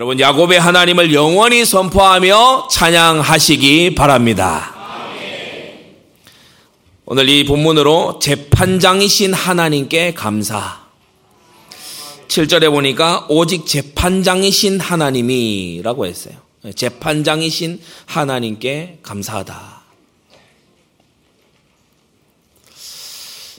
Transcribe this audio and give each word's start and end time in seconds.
여러분 0.00 0.18
야곱의 0.18 0.58
하나님을 0.58 1.12
영원히 1.12 1.66
선포하며 1.66 2.68
찬양하시기 2.70 3.94
바랍니다. 3.94 4.74
오늘 7.04 7.28
이 7.28 7.44
본문으로 7.44 8.18
재판장이신 8.18 9.34
하나님께 9.34 10.14
감사. 10.14 10.80
7절에 12.28 12.70
보니까 12.70 13.26
오직 13.28 13.66
재판장이신 13.66 14.80
하나님이라고 14.80 16.06
했어요. 16.06 16.36
재판장이신 16.74 17.82
하나님께 18.06 19.00
감사하다. 19.02 19.82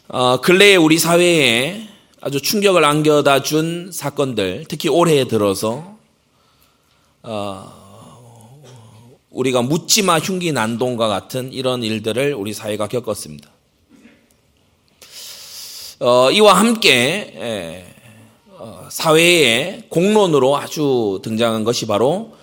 어, 0.08 0.42
근래에 0.42 0.76
우리 0.76 0.98
사회에 0.98 1.88
아주 2.20 2.42
충격을 2.42 2.84
안겨다 2.84 3.44
준 3.44 3.92
사건들, 3.94 4.66
특히 4.68 4.90
올해에 4.90 5.26
들어서 5.26 5.91
어, 7.24 8.62
우리가 9.30 9.62
묻지마 9.62 10.20
흉기 10.20 10.52
난동과 10.52 11.08
같은 11.08 11.54
이런 11.54 11.84
일들을 11.84 12.34
우리 12.34 12.54
사회가 12.54 12.88
겪었습니다. 12.88 13.50
어, 16.00 16.32
이와 16.32 16.54
함께 16.54 17.34
예, 17.36 17.96
어, 18.50 18.88
사회의 18.90 19.84
공론으로 19.90 20.58
아주 20.58 21.20
등장한 21.24 21.64
것이 21.64 21.86
바로 21.86 22.36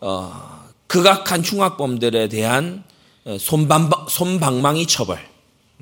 어, 0.00 0.62
극악한 0.86 1.42
흉악범들에 1.42 2.28
대한 2.28 2.84
어, 3.24 3.36
손방, 3.38 3.90
손방망이 4.08 4.86
처벌. 4.86 5.18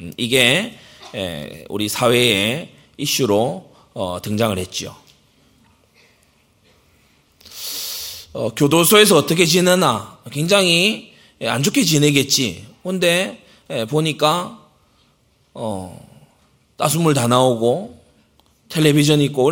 음, 0.01 0.12
이게 0.16 0.78
예, 1.14 1.66
우리 1.68 1.90
사회의 1.90 2.70
이슈로 2.96 3.70
어, 3.92 4.18
등장을 4.23 4.57
했지요. 4.57 5.01
어, 8.35 8.49
교도소에서 8.55 9.16
어떻게 9.16 9.45
지내나 9.45 10.19
굉장히 10.30 11.13
예, 11.43 11.49
안 11.49 11.63
좋게 11.63 11.85
지내겠지. 11.85 12.66
근데 12.83 13.45
예, 13.69 13.85
보니까 13.85 14.59
어, 15.52 16.09
따순물 16.79 17.13
다 17.13 17.27
나오고 17.27 18.01
텔레비전 18.71 19.21
있고 19.21 19.51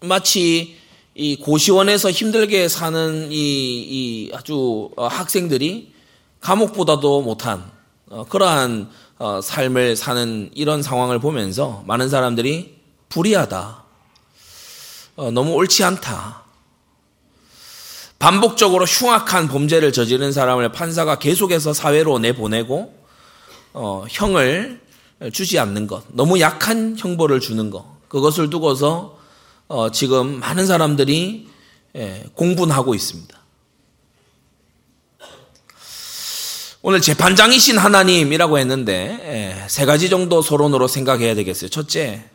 마치 0.00 0.76
이 1.14 1.36
고시원에서 1.36 2.10
힘들게 2.10 2.68
사는 2.68 3.30
이, 3.30 3.36
이 3.36 4.30
아주 4.32 4.90
어, 4.96 5.06
학생들이 5.06 5.92
감옥보다도 6.40 7.20
못한 7.20 7.70
어, 8.08 8.24
그러한 8.24 8.90
어, 9.18 9.40
삶을 9.42 9.96
사는 9.96 10.50
이런 10.54 10.82
상황을 10.82 11.18
보면서 11.18 11.84
많은 11.86 12.08
사람들이 12.08 12.76
불의하다. 13.10 13.84
너무 15.32 15.52
옳지 15.52 15.84
않다. 15.84 16.43
반복적으로 18.18 18.84
흉악한 18.84 19.48
범죄를 19.48 19.92
저지른 19.92 20.32
사람을 20.32 20.72
판사가 20.72 21.18
계속해서 21.18 21.72
사회로 21.74 22.18
내보내고 22.20 22.94
어, 23.74 24.04
형을 24.08 24.80
주지 25.32 25.58
않는 25.58 25.86
것, 25.86 26.04
너무 26.12 26.40
약한 26.40 26.96
형벌을 26.98 27.40
주는 27.40 27.70
것, 27.70 27.84
그것을 28.08 28.50
두고서 28.50 29.18
어, 29.68 29.90
지금 29.90 30.40
많은 30.40 30.66
사람들이 30.66 31.48
예, 31.96 32.24
공분하고 32.34 32.94
있습니다. 32.94 33.38
오늘 36.82 37.00
재판장이신 37.00 37.78
하나님이라고 37.78 38.58
했는데 38.58 39.18
예, 39.64 39.68
세 39.68 39.86
가지 39.86 40.10
정도 40.10 40.42
서론으로 40.42 40.86
생각해야 40.86 41.34
되겠어요. 41.34 41.70
첫째, 41.70 42.28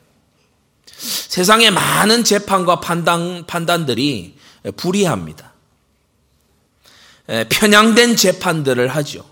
세상의 0.87 1.71
많은 1.71 2.23
재판과 2.23 2.79
판단, 2.79 3.45
판단들이 3.45 4.35
불이합니다. 4.75 5.48
편향된 7.49 8.15
재판들을 8.15 8.87
하죠. 8.87 9.23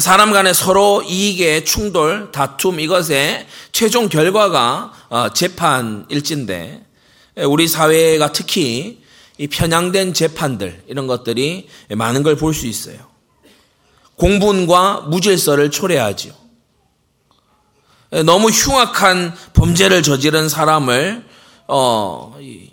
사람 0.00 0.32
간의 0.32 0.54
서로 0.54 1.02
이익의 1.02 1.64
충돌, 1.64 2.30
다툼 2.32 2.80
이것의 2.80 3.46
최종 3.72 4.08
결과가 4.08 4.92
어, 5.08 5.28
재판일진데 5.32 6.84
우리 7.46 7.68
사회가 7.68 8.32
특히 8.32 9.02
이 9.36 9.46
편향된 9.48 10.14
재판들 10.14 10.84
이런 10.86 11.06
것들이 11.06 11.68
많은 11.90 12.22
걸 12.22 12.36
볼 12.36 12.54
수 12.54 12.66
있어요. 12.66 12.98
공분과 14.16 15.02
무질서를 15.08 15.70
초래하지요. 15.70 16.32
너무 18.24 18.48
흉악한 18.48 19.34
범죄를 19.54 20.02
저지른 20.04 20.48
사람을 20.48 21.24
어, 21.66 22.36
이, 22.40 22.70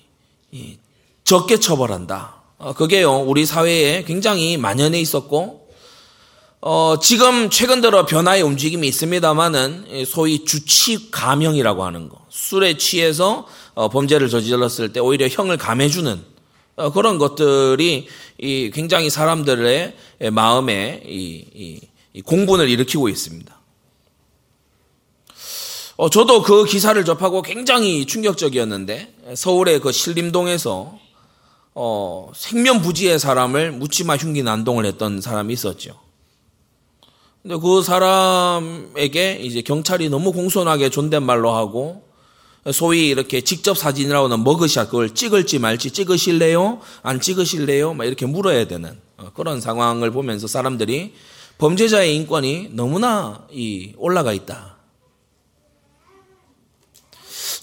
이, 0.52 0.78
적게 1.24 1.60
처벌한다. 1.60 2.41
어, 2.64 2.74
그게요, 2.74 3.22
우리 3.22 3.48
사회에 3.48 4.04
굉장히 4.04 4.56
만연해 4.56 5.00
있었고, 5.00 5.68
어, 6.62 6.96
지금 7.02 7.50
최근 7.50 7.82
들어 7.82 8.06
변화의 8.06 8.44
움직임이 8.44 8.88
있습니다만은 8.88 10.06
소위 10.06 10.46
주치 10.46 11.10
감형이라고 11.10 11.84
하는 11.84 12.08
거. 12.08 12.24
술에 12.30 12.78
취해서 12.78 13.48
어, 13.74 13.90
범죄를 13.90 14.30
저질렀을 14.30 14.94
때 14.94 15.00
오히려 15.00 15.28
형을 15.28 15.58
감해주는 15.58 16.24
어, 16.76 16.92
그런 16.92 17.18
것들이 17.18 18.08
이 18.38 18.72
굉장히 18.72 19.10
사람들의 19.10 19.96
마음에 20.32 21.02
이, 21.08 21.44
이, 21.56 21.80
이 22.14 22.22
공분을 22.22 22.70
일으키고 22.70 23.10
있습니다. 23.10 23.60
어, 25.98 26.10
저도 26.12 26.44
그 26.44 26.66
기사를 26.66 27.04
접하고 27.06 27.42
굉장히 27.42 28.06
충격적이었는데 28.06 29.34
서울의 29.36 29.80
그 29.80 29.92
신림동에서 29.92 31.02
어, 31.74 32.32
생면부지의 32.36 33.20
사람을 33.20 33.72
묻지마 33.72 34.18
흉기 34.18 34.44
난동을 34.44 34.86
했던 34.86 35.22
사람이 35.22 35.54
있었죠. 35.54 36.00
근데 37.42 37.58
그 37.58 37.82
사람에게 37.82 39.40
이제 39.42 39.62
경찰이 39.62 40.10
너무 40.10 40.32
공손하게 40.32 40.90
존댓말로 40.90 41.52
하고 41.54 42.04
소위 42.72 43.08
이렇게 43.08 43.42
직접 43.42 43.76
사진이라고는 43.76 44.44
머그샷 44.44 44.92
그걸 44.92 45.16
찍을지 45.16 45.58
말지 45.58 45.92
찍으실래요? 45.92 46.80
안 47.02 47.20
찍으실래요? 47.20 47.96
막 47.96 48.06
이렇게 48.06 48.28
물어야 48.28 48.68
되는 48.68 49.00
어, 49.18 49.32
그런 49.34 49.60
상황을 49.60 50.12
보면서 50.12 50.48
사람들이 50.48 51.14
범죄자의 51.58 52.16
인권이 52.16 52.70
너무나 52.74 53.48
이 53.52 53.94
올라가 53.98 54.34
있다. 54.34 54.78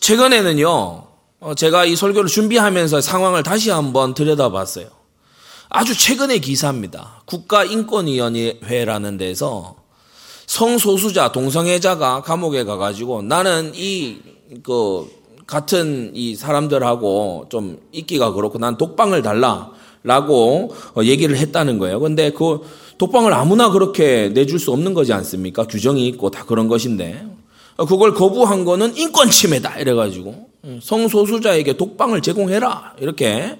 최근에는요, 0.01 0.69
어, 0.69 1.08
제가 1.57 1.85
이 1.85 1.95
설교를 1.95 2.29
준비하면서 2.29 3.01
상황을 3.01 3.43
다시 3.45 3.71
한번 3.71 4.13
들여다봤어요. 4.15 4.87
아주 5.69 5.97
최근의 5.97 6.41
기사입니다. 6.41 7.23
국가인권위원회라는 7.27 9.19
데서 9.19 9.77
성소수자, 10.47 11.31
동성애자가 11.31 12.23
감옥에 12.23 12.65
가가지고 12.65 13.23
나는 13.23 13.73
이, 13.75 14.17
그, 14.65 15.07
같은 15.47 16.11
이 16.15 16.35
사람들하고 16.35 17.47
좀 17.51 17.79
있기가 17.93 18.33
그렇고 18.33 18.59
난 18.59 18.77
독방을 18.77 19.23
달라. 19.23 19.71
라고 20.05 20.75
어, 20.95 21.03
얘기를 21.03 21.37
했다는 21.37 21.79
거예요. 21.79 21.99
근데 21.99 22.31
그 22.31 22.61
독방을 22.99 23.33
아무나 23.33 23.71
그렇게 23.71 24.29
내줄 24.29 24.59
수 24.59 24.71
없는 24.73 24.95
거지 24.95 25.13
않습니까? 25.13 25.65
규정이 25.65 26.07
있고 26.09 26.31
다 26.31 26.45
그런 26.45 26.69
것인데. 26.69 27.27
어, 27.77 27.85
그걸 27.85 28.15
거부한 28.15 28.65
거는 28.65 28.97
인권 28.97 29.29
침해다. 29.29 29.79
이래가지고. 29.79 30.48
성소수자에게 30.83 31.77
독방을 31.77 32.23
제공해라. 32.23 32.95
이렇게 33.01 33.59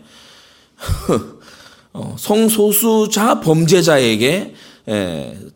어, 1.93 2.17
성소수자 2.19 3.41
범죄자에게 3.41 4.55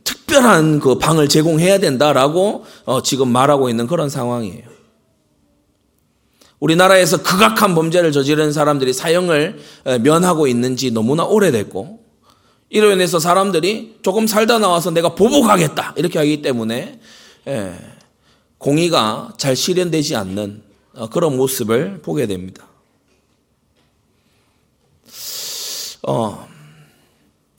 특별한 0.04 0.80
그 0.80 0.98
방을 0.98 1.28
제공해야 1.28 1.78
된다라고 1.78 2.64
어, 2.84 3.02
지금 3.02 3.28
말하고 3.28 3.68
있는 3.68 3.86
그런 3.86 4.08
상황이에요. 4.08 4.72
우리나라에서 6.60 7.22
극악한 7.22 7.74
범죄를 7.74 8.12
저지른 8.12 8.52
사람들이 8.52 8.92
사형을 8.92 9.58
면하고 10.02 10.46
있는지 10.46 10.92
너무나 10.92 11.24
오래됐고 11.24 11.98
이로 12.70 12.92
인해서 12.92 13.18
사람들이 13.18 13.98
조금 14.02 14.28
살다 14.28 14.60
나와서 14.60 14.92
내가 14.92 15.16
보복하겠다 15.16 15.94
이렇게 15.96 16.20
하기 16.20 16.40
때문에 16.40 17.00
공의가 18.58 19.32
잘 19.38 19.56
실현되지 19.56 20.14
않는 20.14 20.62
어, 20.62 20.71
그런 21.10 21.36
모습을 21.36 22.00
보게 22.02 22.26
됩니다. 22.26 22.64
어, 26.02 26.48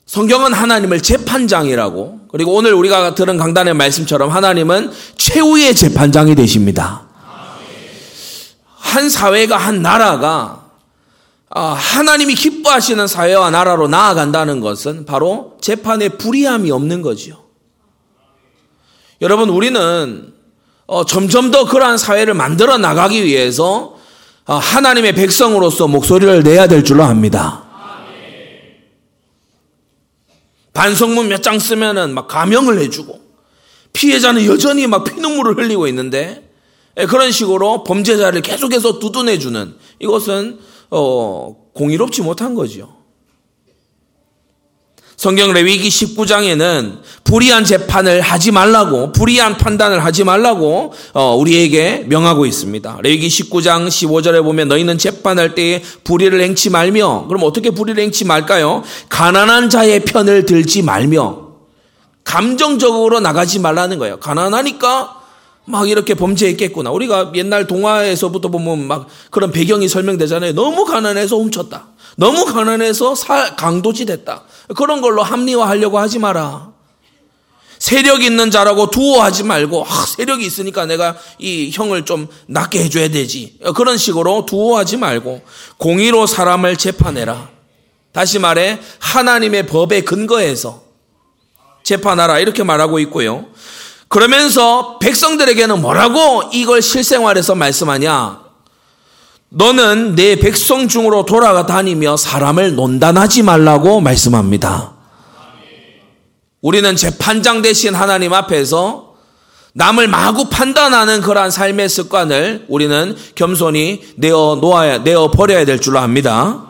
성경은 0.06 0.54
하나님을 0.54 1.02
재판장이라고 1.02 2.28
그리고 2.30 2.54
오늘 2.54 2.74
우리가 2.74 3.16
들은 3.16 3.38
강단의 3.38 3.74
말씀처럼 3.74 4.30
하나님은 4.30 4.92
최후의 5.18 5.76
재판장이 5.76 6.36
되십니다. 6.36 7.08
한 8.76 9.10
사회가 9.10 9.58
한 9.58 9.82
나라가 9.82 10.64
아, 11.50 11.74
하나님이 11.74 12.34
기뻐하시는 12.34 13.06
사회와 13.08 13.52
나라로 13.52 13.88
나아간다는 13.88 14.60
것은 14.60 15.06
바로 15.06 15.58
재판에 15.62 16.10
불이함이 16.10 16.72
없는 16.72 17.02
거지요. 17.02 17.44
여러분 19.22 19.50
우리는 19.50 20.34
어, 20.86 21.06
점점 21.06 21.52
더 21.52 21.66
그러한 21.66 21.98
사회를 21.98 22.34
만들어 22.34 22.78
나가기 22.78 23.24
위해서 23.24 23.96
아, 24.46 24.56
하나님의 24.56 25.16
백성으로서 25.16 25.88
목소리를 25.88 26.44
내야 26.44 26.68
될 26.68 26.84
줄로 26.84 27.04
압니다. 27.04 27.64
반성문 30.74 31.28
몇 31.28 31.42
장 31.42 31.60
쓰면은 31.60 32.14
막 32.14 32.28
가명을 32.28 32.80
해주고 32.80 33.22
피해자는 33.94 34.46
여전히 34.46 34.88
막 34.88 35.04
피눈물을 35.04 35.58
흘리고 35.58 35.88
있는데 35.88 36.50
예, 36.98 37.06
그런 37.06 37.32
식으로 37.32 37.84
범죄자를 37.84 38.42
계속해서 38.42 39.00
두둔해주는 39.00 39.76
이것은 40.00 40.60
어, 40.90 41.56
공의롭지 41.74 42.22
못한 42.22 42.56
거죠. 42.56 43.03
성경 45.24 45.54
레위기 45.54 45.88
19장에는 45.88 46.98
불의한 47.24 47.64
재판을 47.64 48.20
하지 48.20 48.52
말라고 48.52 49.14
불의한 49.14 49.56
판단을 49.56 50.04
하지 50.04 50.26
말라고 50.26 50.94
어, 51.14 51.38
우리에게 51.38 52.04
명하고 52.10 52.46
있습니다. 52.46 52.98
레위기 53.02 53.30
19장 53.30 53.88
15절에 53.88 54.44
보면 54.44 54.68
너희는 54.68 54.98
재판할 54.98 55.56
때에 55.56 55.82
불의를 56.04 56.42
행치 56.42 56.70
말며 56.70 57.28
그럼 57.30 57.44
어떻게 57.44 57.70
불의를 57.70 58.04
행치 58.04 58.26
말까요? 58.26 58.84
가난한 59.08 59.70
자의 59.70 60.02
편을 60.02 60.46
들지 60.46 60.82
말며 60.82 61.38
감정적으로 62.26 63.22
나가지 63.22 63.60
말라는 63.60 64.00
거예요. 64.00 64.20
가난하니까 64.20 65.23
막 65.66 65.90
이렇게 65.90 66.14
범죄했겠구나. 66.14 66.92
우리가 66.92 67.32
옛날 67.36 67.68
동화에서부터 67.68 68.50
보면 68.50 68.86
막 68.88 69.08
그런 69.32 69.52
배경이 69.52 69.88
설명되잖아요. 69.88 70.54
너무 70.54 70.86
가난해서 70.86 71.38
훔쳤다. 71.38 71.88
너무 72.18 72.46
가난해서 72.46 73.14
강도지 73.56 74.06
됐다. 74.06 74.44
그런 74.76 75.02
걸로 75.02 75.24
합리화하려고 75.24 76.00
하지 76.00 76.20
마라. 76.20 76.74
세력 77.80 78.24
있는 78.24 78.50
자라고 78.50 78.90
두어하지 78.92 79.44
말고 79.44 79.86
아, 79.86 80.06
세력이 80.06 80.46
있으니까 80.46 80.86
내가 80.86 81.18
이 81.38 81.70
형을 81.74 82.06
좀 82.06 82.28
낫게 82.48 82.82
해줘야 82.84 83.10
되지. 83.10 83.60
그런 83.76 83.98
식으로 83.98 84.46
두어하지 84.46 84.98
말고 84.98 85.42
공의로 85.78 86.26
사람을 86.26 86.78
재판해라. 86.78 87.50
다시 88.14 88.40
말해 88.40 88.80
하나님의 89.00 89.68
법에 89.68 90.02
근거해서 90.02 90.84
재판하라 91.84 92.40
이렇게 92.40 92.64
말하고 92.64 93.00
있고요. 93.00 93.48
그러면서 94.14 95.00
백성들에게는 95.00 95.82
뭐라고 95.82 96.44
이걸 96.54 96.84
실생활에서 96.84 97.56
말씀하냐? 97.56 98.42
너는 99.50 100.14
내 100.14 100.36
백성 100.36 100.88
중으로 100.88 101.26
돌아가 101.26 101.66
다니며 101.66 102.16
사람을 102.18 102.76
논단하지 102.76 103.42
말라고 103.42 104.02
말씀합니다. 104.02 104.94
우리는 106.62 106.96
재판장 106.96 107.64
대신 107.64 107.96
하나님 107.96 108.34
앞에서 108.34 109.16
남을 109.74 110.10
마구 110.10 110.48
판단하는 110.48 111.22
그러한 111.22 111.50
삶의 111.50 111.90
습관을 111.90 112.66
우리는 112.68 113.16
겸손히 113.34 114.14
내어 114.18 114.60
놓아야 114.62 115.00
내어 115.00 115.32
버려야 115.32 115.66
될 115.66 115.82
줄로 115.82 115.98
압니다. 115.98 116.63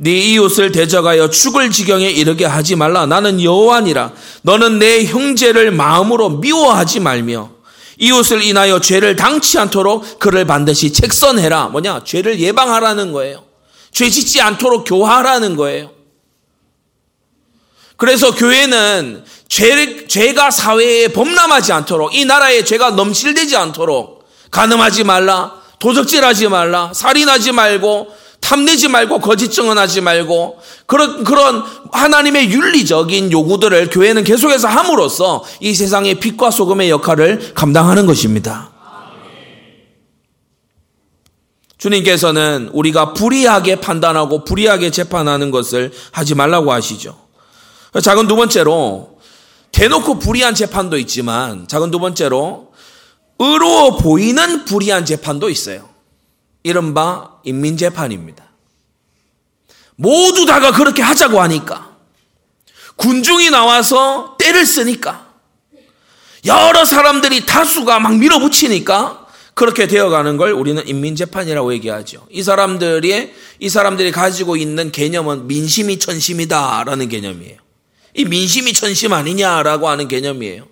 네 0.00 0.12
이웃을 0.12 0.70
대적하여 0.70 1.28
죽을 1.28 1.70
지경에 1.70 2.08
이르게 2.08 2.44
하지 2.44 2.76
말라. 2.76 3.06
나는 3.06 3.42
여호와니라. 3.42 4.12
너는 4.42 4.78
내 4.78 5.04
형제를 5.04 5.72
마음으로 5.72 6.30
미워하지 6.30 7.00
말며 7.00 7.50
이웃을 7.98 8.42
인하여 8.42 8.80
죄를 8.80 9.16
당치 9.16 9.58
않도록 9.58 10.20
그를 10.20 10.46
반드시 10.46 10.92
책선해라. 10.92 11.68
뭐냐? 11.68 12.02
죄를 12.04 12.38
예방하라는 12.38 13.12
거예요. 13.12 13.44
죄 13.90 14.08
짓지 14.08 14.40
않도록 14.40 14.84
교화하라는 14.86 15.56
거예요. 15.56 15.90
그래서 17.96 18.32
교회는 18.32 19.24
죄, 19.48 20.06
죄가 20.06 20.52
사회에 20.52 21.08
범람하지 21.08 21.72
않도록 21.72 22.14
이 22.14 22.24
나라에 22.24 22.62
죄가 22.62 22.92
넘실되지 22.92 23.56
않도록 23.56 24.28
가늠하지 24.52 25.02
말라, 25.02 25.54
도적질하지 25.80 26.48
말라, 26.48 26.92
살인하지 26.94 27.50
말고 27.50 28.14
탐내지 28.48 28.88
말고 28.88 29.18
거짓 29.18 29.50
증언하지 29.50 30.00
말고 30.00 30.58
그런 30.86 31.22
그런 31.22 31.62
하나님의 31.92 32.50
윤리적인 32.50 33.30
요구들을 33.30 33.90
교회는 33.90 34.24
계속해서 34.24 34.66
함으로써 34.68 35.44
이 35.60 35.74
세상의 35.74 36.14
빛과 36.14 36.50
소금의 36.50 36.88
역할을 36.88 37.52
감당하는 37.54 38.06
것입니다. 38.06 38.70
주님께서는 41.76 42.70
우리가 42.72 43.12
불의하게 43.12 43.80
판단하고 43.80 44.44
불의하게 44.44 44.92
재판하는 44.92 45.50
것을 45.50 45.92
하지 46.10 46.34
말라고 46.34 46.72
하시죠. 46.72 47.18
작은 48.02 48.28
두 48.28 48.36
번째로 48.36 49.18
대놓고 49.72 50.20
불의한 50.20 50.54
재판도 50.54 50.96
있지만 50.96 51.68
작은 51.68 51.90
두 51.90 51.98
번째로 51.98 52.72
의로워 53.38 53.98
보이는 53.98 54.64
불의한 54.64 55.04
재판도 55.04 55.50
있어요. 55.50 55.97
이른바 56.62 57.32
인민재판입니다. 57.44 58.44
모두 59.96 60.46
다가 60.46 60.72
그렇게 60.72 61.02
하자고 61.02 61.40
하니까 61.40 61.96
군중이 62.96 63.50
나와서 63.50 64.36
때를 64.38 64.66
쓰니까 64.66 65.28
여러 66.44 66.84
사람들이 66.84 67.46
다수가 67.46 68.00
막 68.00 68.16
밀어붙이니까 68.16 69.26
그렇게 69.54 69.88
되어가는 69.88 70.36
걸 70.36 70.52
우리는 70.52 70.86
인민재판이라고 70.86 71.72
얘기하죠. 71.74 72.26
이 72.30 72.44
사람들이 72.44 73.34
이 73.58 73.68
사람들이 73.68 74.12
가지고 74.12 74.56
있는 74.56 74.92
개념은 74.92 75.48
민심이 75.48 75.98
천심이다라는 75.98 77.08
개념이에요. 77.08 77.56
이 78.14 78.24
민심이 78.24 78.72
천심 78.72 79.12
아니냐라고 79.12 79.88
하는 79.88 80.06
개념이에요. 80.06 80.66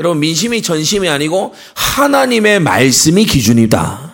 여러분 0.00 0.20
민심이 0.20 0.62
천심이 0.62 1.08
아니고 1.08 1.54
하나님의 1.74 2.60
말씀이 2.60 3.24
기준이다. 3.24 4.07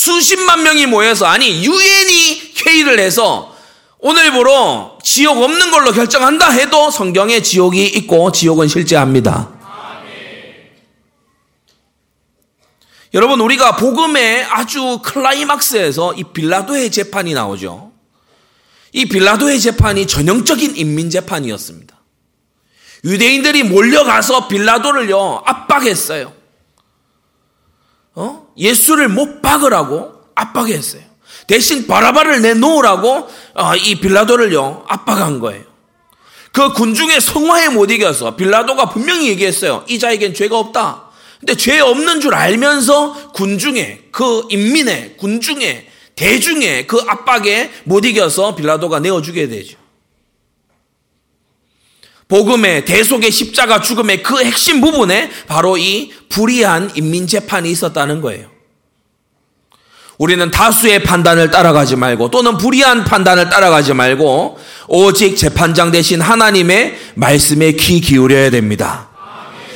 수십만 0.00 0.62
명이 0.62 0.86
모여서 0.86 1.26
아니 1.26 1.62
유엔이 1.62 2.54
회의를 2.64 2.98
해서 2.98 3.54
오늘부로 3.98 4.98
지옥 5.02 5.42
없는 5.42 5.70
걸로 5.70 5.92
결정한다 5.92 6.48
해도 6.52 6.90
성경에 6.90 7.42
지옥이 7.42 7.84
있고 7.84 8.32
지옥은 8.32 8.66
실제합니다. 8.66 9.50
여러분 13.12 13.40
우리가 13.40 13.76
복음의 13.76 14.44
아주 14.44 15.00
클라이막스에서 15.02 16.14
이 16.14 16.24
빌라도의 16.24 16.90
재판이 16.90 17.34
나오죠. 17.34 17.92
이 18.92 19.04
빌라도의 19.04 19.60
재판이 19.60 20.06
전형적인 20.06 20.76
인민 20.76 21.10
재판이었습니다. 21.10 21.94
유대인들이 23.04 23.64
몰려가서 23.64 24.48
빌라도를요 24.48 25.42
압박했어요. 25.44 26.39
어? 28.20 28.46
예수를 28.58 29.08
못 29.08 29.40
박으라고 29.40 30.12
압박했어요. 30.34 31.02
대신 31.46 31.86
바라바를 31.86 32.42
내놓으라고 32.42 33.28
어, 33.54 33.76
이 33.76 33.94
빌라도를요 33.94 34.84
압박한 34.86 35.40
거예요. 35.40 35.64
그 36.52 36.72
군중의 36.74 37.20
성화에 37.20 37.70
못 37.70 37.90
이겨서 37.90 38.36
빌라도가 38.36 38.90
분명히 38.90 39.28
얘기했어요. 39.28 39.86
이 39.88 39.98
자에겐 39.98 40.34
죄가 40.34 40.58
없다. 40.58 41.10
근데 41.38 41.54
죄 41.54 41.80
없는 41.80 42.20
줄 42.20 42.34
알면서 42.34 43.32
군중의 43.32 44.08
그 44.12 44.46
인민의 44.50 45.16
군중의 45.16 45.86
대중의 46.14 46.86
그 46.86 47.02
압박에 47.06 47.70
못 47.84 48.04
이겨서 48.04 48.54
빌라도가 48.54 48.98
내어주게 49.00 49.48
되죠. 49.48 49.78
복음의 52.30 52.84
대속의 52.84 53.30
십자가 53.30 53.82
죽음의 53.82 54.22
그 54.22 54.42
핵심 54.42 54.80
부분에 54.80 55.30
바로 55.48 55.76
이 55.76 56.12
불의한 56.28 56.92
인민 56.94 57.26
재판이 57.26 57.70
있었다는 57.70 58.20
거예요. 58.20 58.48
우리는 60.16 60.50
다수의 60.50 61.02
판단을 61.02 61.50
따라가지 61.50 61.96
말고 61.96 62.30
또는 62.30 62.56
불의한 62.56 63.04
판단을 63.04 63.50
따라가지 63.50 63.94
말고 63.94 64.58
오직 64.86 65.36
재판장 65.36 65.90
대신 65.90 66.20
하나님의 66.20 66.98
말씀에 67.14 67.72
귀 67.72 68.00
기울여야 68.00 68.50
됩니다. 68.50 69.08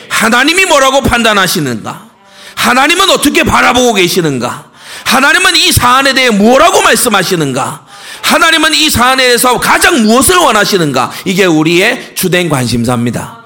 하나님이 0.08 0.66
뭐라고 0.66 1.00
판단하시는가? 1.00 2.10
하나님은 2.54 3.10
어떻게 3.10 3.42
바라보고 3.42 3.94
계시는가? 3.94 4.70
하나님은 5.06 5.56
이 5.56 5.72
사안에 5.72 6.12
대해 6.12 6.30
뭐라고 6.30 6.82
말씀하시는가? 6.82 7.83
하나님은 8.24 8.72
이 8.72 8.88
사안에 8.88 9.22
대해서 9.22 9.60
가장 9.60 10.02
무엇을 10.02 10.36
원하시는가? 10.36 11.12
이게 11.26 11.44
우리의 11.44 12.14
주된 12.14 12.48
관심사입니다. 12.48 13.44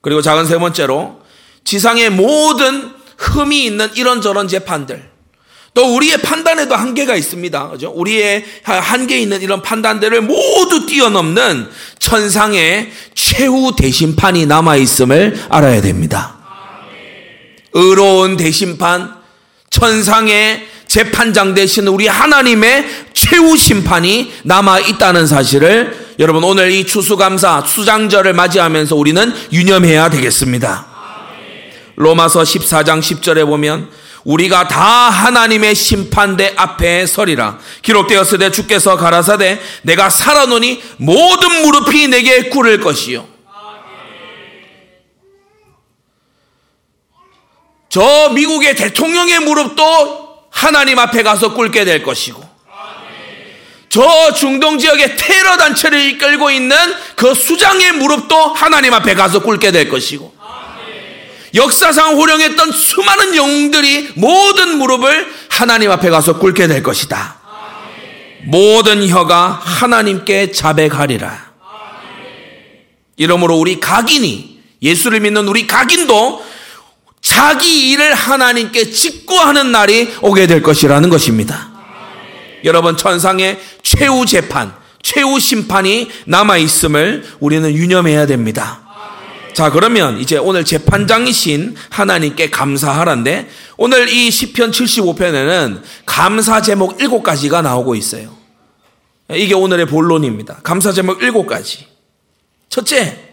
그리고 0.00 0.20
작은 0.20 0.46
세 0.46 0.58
번째로 0.58 1.20
지상의 1.64 2.10
모든 2.10 2.92
흠이 3.16 3.64
있는 3.64 3.88
이런저런 3.94 4.48
재판들 4.48 5.10
또 5.74 5.94
우리의 5.94 6.18
판단에도 6.18 6.74
한계가 6.74 7.14
있습니다. 7.14 7.70
그죠? 7.70 7.92
우리의 7.94 8.44
한계 8.64 9.20
있는 9.20 9.40
이런 9.40 9.62
판단들을 9.62 10.20
모두 10.22 10.86
뛰어넘는 10.86 11.70
천상의 12.00 12.90
최후 13.14 13.74
대심판이 13.76 14.44
남아 14.46 14.76
있음을 14.76 15.40
알아야 15.48 15.80
됩니다. 15.80 16.36
의로운 17.72 18.36
대심판, 18.36 19.14
천상의 19.70 20.71
재판장 20.92 21.54
되신 21.54 21.86
우리 21.88 22.06
하나님의 22.06 22.86
최후 23.14 23.56
심판이 23.56 24.30
남아 24.42 24.80
있다는 24.80 25.26
사실을 25.26 26.12
여러분 26.18 26.44
오늘 26.44 26.70
이 26.70 26.84
추수감사 26.84 27.64
수장절을 27.66 28.34
맞이하면서 28.34 28.94
우리는 28.96 29.32
유념해야 29.50 30.10
되겠습니다. 30.10 30.86
로마서 31.96 32.42
14장 32.42 33.00
10절에 33.00 33.46
보면 33.46 33.88
우리가 34.24 34.68
다 34.68 34.84
하나님의 34.84 35.74
심판대 35.74 36.52
앞에 36.56 37.06
서리라. 37.06 37.58
기록되었을 37.80 38.36
때 38.36 38.50
주께서 38.50 38.98
가라사대 38.98 39.62
내가 39.80 40.10
살아노니 40.10 40.82
모든 40.98 41.62
무릎이 41.62 42.08
내게 42.08 42.50
꿇을 42.50 42.80
것이요. 42.80 43.26
저 47.88 48.28
미국의 48.34 48.76
대통령의 48.76 49.38
무릎도 49.40 50.21
하나님 50.52 50.98
앞에 51.00 51.24
가서 51.24 51.54
꿇게 51.54 51.84
될 51.84 52.04
것이고 52.04 52.52
저 53.88 54.32
중동 54.32 54.78
지역의 54.78 55.16
테러 55.16 55.56
단체를 55.56 56.00
이끌고 56.00 56.50
있는 56.50 56.76
그 57.16 57.34
수장의 57.34 57.92
무릎도 57.92 58.54
하나님 58.54 58.94
앞에 58.94 59.14
가서 59.14 59.40
꿇게 59.40 59.72
될 59.72 59.88
것이고 59.88 60.32
역사상 61.54 62.14
호령했던 62.16 62.72
수많은 62.72 63.36
영웅들이 63.36 64.12
모든 64.14 64.78
무릎을 64.78 65.30
하나님 65.50 65.90
앞에 65.90 66.08
가서 66.08 66.38
꿇게 66.38 66.66
될 66.66 66.82
것이다. 66.82 67.40
모든 68.44 69.06
혀가 69.06 69.60
하나님께 69.62 70.52
자백하리라. 70.52 71.52
이러므로 73.16 73.56
우리 73.56 73.78
각인이 73.78 74.60
예수를 74.80 75.20
믿는 75.20 75.46
우리 75.46 75.66
각인도 75.66 76.44
자기 77.22 77.90
일을 77.90 78.12
하나님께 78.12 78.90
직구하는 78.90 79.72
날이 79.72 80.12
오게 80.20 80.46
될 80.48 80.60
것이라는 80.60 81.08
것입니다. 81.08 81.70
여러분 82.64 82.96
천상의 82.96 83.58
최후 83.82 84.26
재판, 84.26 84.74
최후 85.02 85.38
심판이 85.38 86.10
남아 86.26 86.58
있음을 86.58 87.24
우리는 87.40 87.72
유념해야 87.72 88.26
됩니다. 88.26 88.80
자, 89.54 89.70
그러면 89.70 90.18
이제 90.18 90.36
오늘 90.36 90.64
재판장이신 90.64 91.76
하나님께 91.90 92.50
감사하란데 92.50 93.48
오늘 93.76 94.08
이 94.08 94.30
시편 94.30 94.70
75편에는 94.70 95.82
감사 96.06 96.62
제목 96.62 96.98
7가지가 96.98 97.62
나오고 97.62 97.94
있어요. 97.94 98.34
이게 99.30 99.54
오늘의 99.54 99.86
본론입니다. 99.86 100.60
감사 100.62 100.90
제목 100.90 101.20
7가지. 101.20 101.84
첫째, 102.68 102.96
7, 102.96 103.31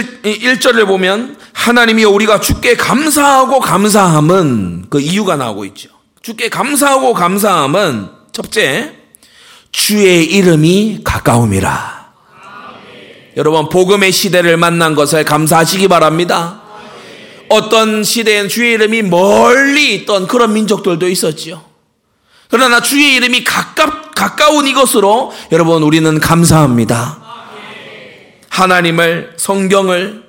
1절을 0.00 0.86
보면 0.86 1.36
하나님이 1.52 2.04
우리가 2.04 2.40
주께 2.40 2.76
감사하고 2.76 3.60
감사함은 3.60 4.86
그 4.90 5.00
이유가 5.00 5.36
나오고 5.36 5.64
있죠. 5.66 5.90
주께 6.22 6.48
감사하고 6.48 7.14
감사함은 7.14 8.08
첫째, 8.32 8.96
주의 9.70 10.24
이름이 10.24 11.00
가까움이라. 11.04 12.02
여러분 13.36 13.68
복음의 13.68 14.12
시대를 14.12 14.56
만난 14.56 14.94
것을 14.94 15.24
감사하시기 15.24 15.88
바랍니다. 15.88 16.60
어떤 17.48 18.04
시대엔 18.04 18.48
주의 18.48 18.74
이름이 18.74 19.02
멀리 19.02 19.94
있던 19.94 20.26
그런 20.26 20.52
민족들도 20.52 21.08
있었지요. 21.08 21.62
그러나 22.48 22.80
주의 22.80 23.14
이름이 23.14 23.44
가깝, 23.44 24.14
가까운 24.14 24.66
이것으로 24.66 25.32
여러분 25.52 25.82
우리는 25.82 26.20
감사합니다. 26.20 27.21
하나님을 28.52 29.32
성경을 29.38 30.22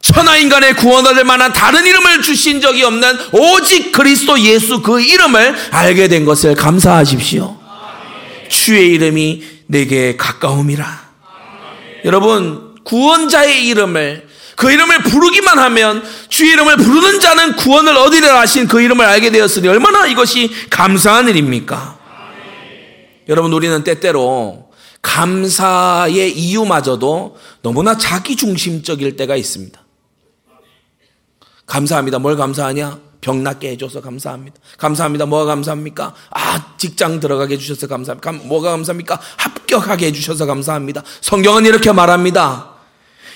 천하인간의 0.00 0.76
구원을 0.76 1.24
만한 1.24 1.52
다른 1.52 1.84
이름을 1.84 2.22
주신 2.22 2.60
적이 2.60 2.84
없는 2.84 3.18
오직 3.32 3.90
그리스도 3.90 4.38
예수 4.38 4.80
그 4.80 5.00
이름을 5.00 5.54
알게 5.72 6.06
된 6.06 6.24
것을 6.24 6.54
감사하십시오. 6.54 7.58
주의 8.48 8.92
이름이 8.92 9.42
내게 9.66 10.16
가까움이라. 10.16 11.08
여러분, 12.04 12.76
구원자의 12.84 13.66
이름을, 13.66 14.28
그 14.54 14.70
이름을 14.70 15.02
부르기만 15.02 15.58
하면 15.58 16.02
주의 16.28 16.52
이름을 16.52 16.76
부르는 16.76 17.18
자는 17.18 17.56
구원을 17.56 17.96
얻으려 17.96 18.38
하신 18.38 18.68
그 18.68 18.80
이름을 18.80 19.04
알게 19.04 19.30
되었으니 19.30 19.66
얼마나 19.66 20.06
이것이 20.06 20.50
감사한 20.70 21.28
일입니까? 21.28 21.98
여러분, 23.28 23.52
우리는 23.52 23.82
때때로 23.82 24.67
감사의 25.02 26.36
이유마저도 26.38 27.36
너무나 27.62 27.96
자기 27.96 28.36
중심적일 28.36 29.16
때가 29.16 29.36
있습니다. 29.36 29.80
감사합니다. 31.66 32.18
뭘 32.18 32.36
감사하냐? 32.36 33.08
병 33.20 33.42
낫게 33.42 33.70
해줘서 33.70 34.00
감사합니다. 34.00 34.56
감사합니다. 34.78 35.26
뭐가 35.26 35.44
감사합니까? 35.46 36.14
아, 36.30 36.76
직장 36.78 37.20
들어가게 37.20 37.54
해주셔서 37.54 37.88
감사합니다. 37.88 38.32
뭐가 38.46 38.70
감사합니까? 38.70 39.20
합격하게 39.36 40.06
해주셔서 40.06 40.46
감사합니다. 40.46 41.02
성경은 41.20 41.66
이렇게 41.66 41.92
말합니다. 41.92 42.70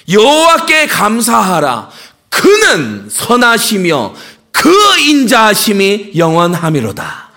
여호와께 0.09 0.87
감사하라. 0.87 1.91
그는 2.29 3.09
선하시며 3.11 4.15
그 4.53 4.73
인자하심이 5.01 6.13
영원함이로다. 6.17 7.32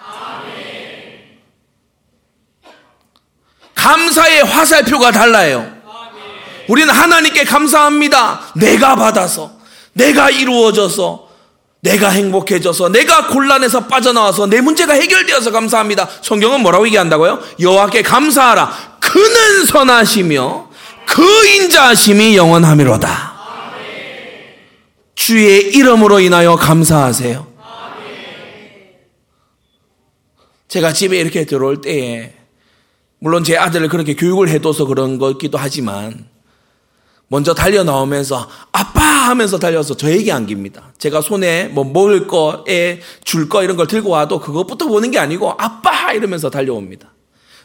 감사의 3.86 4.44
화살표가 4.44 5.12
달라요. 5.12 5.72
우리는 6.68 6.92
하나님께 6.92 7.44
감사합니다. 7.44 8.42
내가 8.56 8.96
받아서, 8.96 9.51
내가 9.94 10.32
이루어져서, 10.32 11.25
내가 11.82 12.10
행복해져서 12.10 12.89
내가 12.89 13.27
곤란해서 13.27 13.86
빠져나와서 13.86 14.48
내 14.48 14.60
문제가 14.60 14.96
해결되어서 14.96 15.51
감사합니다. 15.51 16.10
성경은 16.24 16.62
뭐라고 16.62 16.88
얘기한다고요? 16.88 17.39
여호와께 17.60 18.01
감사하라. 18.01 18.98
그는 19.00 19.65
선하시며 19.68 20.70
그 21.06 21.46
인자하심이 21.46 22.36
영원하미로다. 22.36 23.36
주의 25.13 25.75
이름으로 25.75 26.22
인하여 26.22 26.56
감사하세요. 26.56 27.46
제가 30.68 30.92
집에 30.92 31.20
이렇게 31.20 31.46
들어올 31.46 31.82
때에 31.82 32.34
물론 33.19 33.43
제 33.43 33.57
아들을 33.57 33.88
그렇게 33.89 34.15
교육을 34.15 34.50
해둬서 34.50 34.86
그런 34.86 35.17
거기도 35.17 35.57
하지만 35.57 36.27
먼저 37.27 37.53
달려 37.55 37.84
나오면서 37.84 38.48
아빠 38.72 39.01
하면서 39.01 39.57
달려서 39.57 39.98
저에게 39.98 40.31
안깁니다. 40.31 40.93
제가 41.00 41.22
손에 41.22 41.65
뭐 41.69 41.84
먹을 41.84 42.27
거에 42.27 43.00
줄 43.24 43.50
거 43.50 43.63
이런 43.63 43.77
걸 43.77 43.88
들고 43.88 44.10
와도 44.10 44.39
그것부터 44.39 44.88
보는 44.88 45.10
게 45.12 45.17
아니고 45.17 45.51
아빠 45.57 46.13
이러면서 46.13 46.50
달려옵니다. 46.50 47.12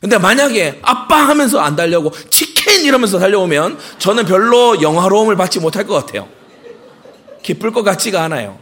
근데 0.00 0.16
만약에 0.16 0.78
아빠 0.80 1.16
하면서 1.28 1.61
안 1.61 1.76
달려오고 1.76 2.12
치킨 2.30 2.85
이러면서 2.87 3.19
달려오면 3.19 3.78
저는 3.99 4.25
별로 4.25 4.80
영화로움을 4.80 5.37
받지 5.37 5.61
못할 5.61 5.87
것 5.87 5.95
같아요. 5.95 6.26
기쁠 7.42 7.73
것 7.73 7.83
같지가 7.83 8.23
않아요. 8.25 8.59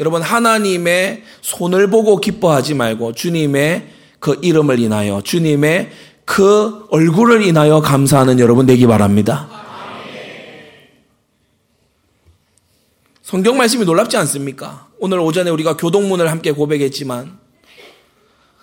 여러분 0.00 0.22
하나님의 0.22 1.22
손을 1.40 1.88
보고 1.88 2.16
기뻐하지 2.16 2.74
말고 2.74 3.12
주님의 3.12 3.88
그 4.18 4.38
이름을 4.42 4.80
인하여 4.80 5.20
주님의 5.22 5.90
그 6.24 6.86
얼굴을 6.90 7.42
인하여 7.42 7.80
감사하는 7.80 8.40
여러분 8.40 8.66
되기 8.66 8.86
바랍니다. 8.86 9.48
성경 13.22 13.56
말씀이 13.56 13.84
놀랍지 13.84 14.16
않습니까? 14.16 14.86
오늘 14.98 15.18
오전에 15.18 15.50
우리가 15.50 15.76
교동문을 15.76 16.30
함께 16.30 16.52
고백했지만 16.52 17.38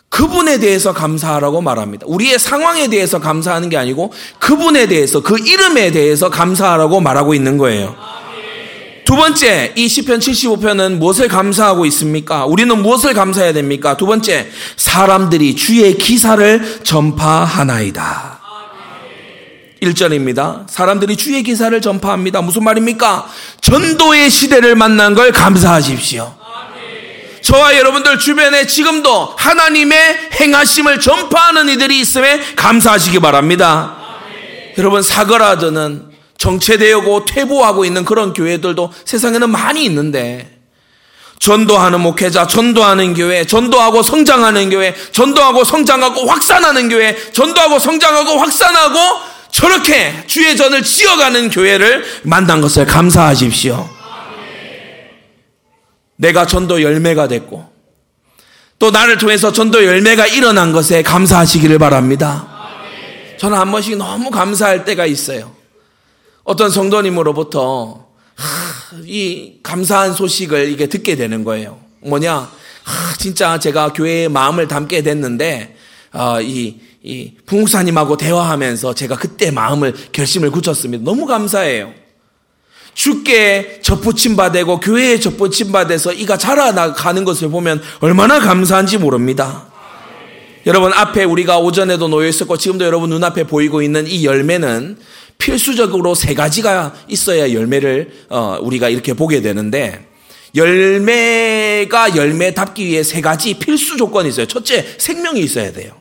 그분에 0.09 0.59
대해서 0.59 0.93
감사하라고 0.93 1.61
말합니다. 1.61 2.05
우리의 2.07 2.37
상황에 2.37 2.87
대해서 2.89 3.19
감사하는 3.19 3.69
게 3.69 3.77
아니고 3.77 4.11
그분에 4.39 4.87
대해서 4.87 5.21
그 5.21 5.37
이름에 5.39 5.91
대해서 5.91 6.29
감사하라고 6.29 6.99
말하고 6.99 7.33
있는 7.33 7.57
거예요. 7.57 7.95
두 9.05 9.15
번째, 9.15 9.73
이 9.75 9.87
시편 9.87 10.19
75편은 10.19 10.97
무엇을 10.97 11.27
감사하고 11.27 11.85
있습니까? 11.87 12.45
우리는 12.45 12.81
무엇을 12.81 13.13
감사해야 13.13 13.53
됩니까? 13.53 13.97
두 13.97 14.05
번째, 14.05 14.49
사람들이 14.77 15.55
주의 15.55 15.97
기사를 15.97 16.81
전파하나이다. 16.83 18.39
1절입니다. 19.81 20.69
사람들이 20.69 21.17
주의 21.17 21.41
기사를 21.41 21.79
전파합니다. 21.81 22.41
무슨 22.41 22.63
말입니까? 22.63 23.27
전도의 23.61 24.29
시대를 24.29 24.75
만난 24.75 25.15
걸 25.15 25.31
감사하십시오. 25.31 26.35
저와 27.41 27.75
여러분들 27.75 28.19
주변에 28.19 28.67
지금도 28.67 29.33
하나님의 29.35 30.29
행하심을 30.39 30.99
전파하는 30.99 31.69
이들이 31.69 31.99
있음에 31.99 32.39
감사하시기 32.55 33.19
바랍니다. 33.19 33.97
여러분 34.77 35.01
사거라드는 35.01 36.10
정체되고 36.41 37.25
퇴보하고 37.25 37.85
있는 37.85 38.03
그런 38.03 38.33
교회들도 38.33 38.91
세상에는 39.05 39.51
많이 39.51 39.85
있는데 39.85 40.59
전도하는 41.37 42.01
목회자, 42.01 42.47
전도하는 42.47 43.13
교회, 43.13 43.45
전도하고 43.45 44.01
성장하는 44.01 44.71
교회, 44.71 44.95
전도하고 45.11 45.63
성장하고 45.63 46.25
확산하는 46.25 46.89
교회, 46.89 47.15
전도하고 47.31 47.77
성장하고 47.77 48.39
확산하고 48.39 48.99
저렇게 49.51 50.23
주의 50.25 50.57
전을 50.57 50.81
지어가는 50.81 51.51
교회를 51.51 52.03
만난 52.23 52.59
것을 52.61 52.85
감사하십시오. 52.85 53.87
내가 56.15 56.47
전도 56.47 56.81
열매가 56.81 57.27
됐고 57.27 57.69
또 58.79 58.89
나를 58.89 59.19
통해서 59.19 59.51
전도 59.51 59.85
열매가 59.85 60.25
일어난 60.27 60.71
것에 60.71 61.03
감사하시기를 61.03 61.77
바랍니다. 61.77 62.47
저는 63.37 63.57
한 63.57 63.71
번씩 63.71 63.97
너무 63.97 64.31
감사할 64.31 64.85
때가 64.85 65.05
있어요. 65.05 65.60
어떤 66.43 66.69
성도님으로부터 66.69 68.07
이 69.05 69.59
감사한 69.63 70.13
소식을 70.13 70.69
이게 70.69 70.87
듣게 70.87 71.15
되는 71.15 71.43
거예요. 71.43 71.79
뭐냐? 72.01 72.49
진짜 73.17 73.59
제가 73.59 73.93
교회에 73.93 74.27
마음을 74.27 74.67
담게 74.67 75.03
됐는데 75.03 75.75
어, 76.13 76.41
이, 76.41 76.79
이 77.03 77.33
부목사님하고 77.45 78.17
대화하면서 78.17 78.95
제가 78.95 79.15
그때 79.15 79.51
마음을 79.51 79.93
결심을 80.11 80.51
굳혔습니다. 80.51 81.03
너무 81.03 81.25
감사해요. 81.25 81.93
주께 82.93 83.79
접붙임 83.81 84.35
받고 84.35 84.81
교회에 84.81 85.19
접붙임 85.19 85.71
받아서 85.71 86.11
이가 86.11 86.37
자라나가는 86.37 87.23
것을 87.23 87.49
보면 87.49 87.81
얼마나 88.01 88.39
감사한지 88.39 88.97
모릅니다. 88.97 89.67
여러분 90.65 90.91
앞에 90.93 91.23
우리가 91.23 91.57
오전에도 91.57 92.07
놓여 92.07 92.27
있었고 92.27 92.57
지금도 92.57 92.85
여러분 92.85 93.09
눈앞에 93.09 93.45
보이고 93.45 93.81
있는 93.81 94.05
이 94.07 94.25
열매는 94.25 94.97
필수적으로 95.41 96.13
세 96.13 96.35
가지가 96.35 96.93
있어야 97.07 97.51
열매를 97.51 98.11
어, 98.29 98.59
우리가 98.61 98.89
이렇게 98.89 99.13
보게 99.13 99.41
되는데 99.41 100.07
열매가 100.55 102.15
열매답기 102.15 102.85
위해 102.85 103.01
세 103.01 103.21
가지 103.21 103.55
필수 103.55 103.97
조건이 103.97 104.29
있어요. 104.29 104.45
첫째, 104.45 104.85
생명이 104.97 105.39
있어야 105.41 105.71
돼요. 105.71 105.93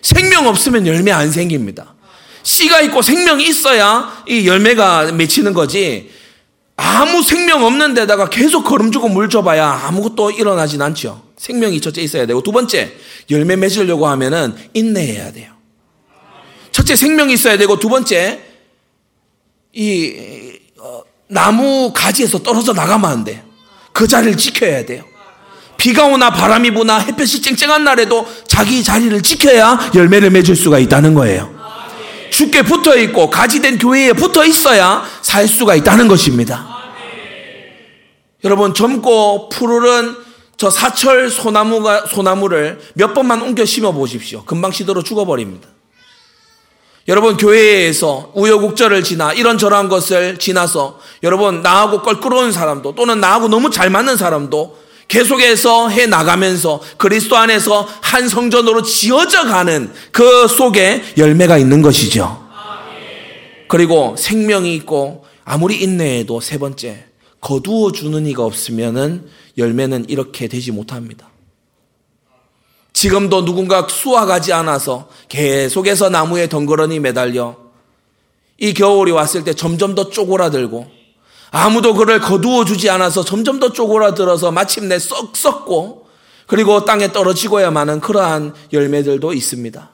생명 0.00 0.46
없으면 0.46 0.86
열매 0.86 1.10
안 1.12 1.30
생깁니다. 1.30 1.94
씨가 2.44 2.80
있고 2.82 3.02
생명이 3.02 3.46
있어야 3.46 4.24
이 4.26 4.46
열매가 4.46 5.12
맺히는 5.12 5.52
거지. 5.52 6.10
아무 6.76 7.22
생명 7.22 7.64
없는 7.64 7.92
데다가 7.92 8.30
계속 8.30 8.62
걸음 8.62 8.90
주고 8.90 9.08
물 9.08 9.28
줘봐야 9.28 9.68
아무것도 9.84 10.30
일어나진 10.30 10.80
않죠. 10.80 11.22
생명이 11.36 11.80
첫째 11.80 12.00
있어야 12.00 12.24
되고 12.24 12.42
두 12.42 12.52
번째 12.52 12.92
열매 13.30 13.56
맺으려고 13.56 14.06
하면은 14.06 14.54
인내해야 14.72 15.32
돼요. 15.32 15.57
첫째 16.88 16.96
생명이 16.96 17.34
있어야 17.34 17.58
되고 17.58 17.78
두 17.78 17.90
번째 17.90 18.40
이 19.74 20.14
어, 20.78 21.02
나무 21.26 21.92
가지에서 21.94 22.42
떨어져 22.42 22.72
나가면 22.72 23.10
안 23.10 23.24
돼요. 23.24 23.42
그 23.92 24.08
자리를 24.08 24.38
지켜야 24.38 24.86
돼요. 24.86 25.04
비가 25.76 26.06
오나 26.06 26.30
바람이 26.30 26.70
부나 26.70 26.98
햇볕이 26.98 27.42
쨍쨍한 27.42 27.84
날에도 27.84 28.26
자기 28.46 28.82
자리를 28.82 29.22
지켜야 29.22 29.78
열매를 29.94 30.30
맺을 30.30 30.56
수가 30.56 30.78
있다는 30.78 31.12
거예요. 31.12 31.54
죽게 32.30 32.62
붙어 32.62 32.96
있고 32.96 33.28
가지된 33.28 33.78
교회에 33.78 34.14
붙어 34.14 34.46
있어야 34.46 35.04
살 35.20 35.46
수가 35.46 35.74
있다는 35.74 36.08
것입니다. 36.08 36.66
여러분 38.44 38.72
젊고 38.72 39.50
푸르른 39.50 40.16
저 40.56 40.70
사철 40.70 41.28
소나무가 41.28 42.06
소나무를 42.06 42.80
몇 42.94 43.12
번만 43.12 43.42
옮겨 43.42 43.66
심어 43.66 43.92
보십시오. 43.92 44.44
금방 44.44 44.72
시들어 44.72 45.02
죽어버립니다. 45.02 45.68
여러분 47.08 47.38
교회에서 47.38 48.32
우여곡절을 48.34 49.02
지나 49.02 49.32
이런저런 49.32 49.88
것을 49.88 50.38
지나서 50.38 51.00
여러분 51.22 51.62
나하고 51.62 52.02
껄끄러운 52.02 52.52
사람도 52.52 52.94
또는 52.94 53.18
나하고 53.18 53.48
너무 53.48 53.70
잘 53.70 53.88
맞는 53.88 54.18
사람도 54.18 54.76
계속해서 55.08 55.88
해 55.88 56.06
나가면서 56.06 56.82
그리스도 56.98 57.38
안에서 57.38 57.88
한 58.02 58.28
성전으로 58.28 58.82
지어져 58.82 59.44
가는 59.44 59.90
그 60.12 60.46
속에 60.46 61.02
열매가 61.16 61.56
있는 61.56 61.80
것이죠. 61.80 62.46
그리고 63.68 64.14
생명이 64.18 64.74
있고 64.76 65.24
아무리 65.46 65.80
인내해도 65.82 66.40
세 66.40 66.58
번째 66.58 67.06
거두어 67.40 67.92
주는 67.92 68.26
이가 68.26 68.44
없으면은 68.44 69.28
열매는 69.56 70.06
이렇게 70.08 70.46
되지 70.46 70.72
못합니다. 70.72 71.30
지금도 72.98 73.44
누군가 73.44 73.86
수확하지 73.88 74.52
않아서 74.52 75.08
계속해서 75.28 76.08
나무에 76.08 76.48
덩그러니 76.48 76.98
매달려 76.98 77.54
이 78.58 78.74
겨울이 78.74 79.12
왔을 79.12 79.44
때 79.44 79.54
점점 79.54 79.94
더 79.94 80.10
쪼그라들고 80.10 80.84
아무도 81.52 81.94
그를 81.94 82.18
거두어 82.18 82.64
주지 82.64 82.90
않아서 82.90 83.24
점점 83.24 83.60
더 83.60 83.72
쪼그라들어서 83.72 84.50
마침내 84.50 84.98
썩 84.98 85.36
썩고 85.36 86.08
그리고 86.48 86.84
땅에 86.84 87.12
떨어지고야만은 87.12 88.00
그러한 88.00 88.52
열매들도 88.72 89.32
있습니다. 89.32 89.90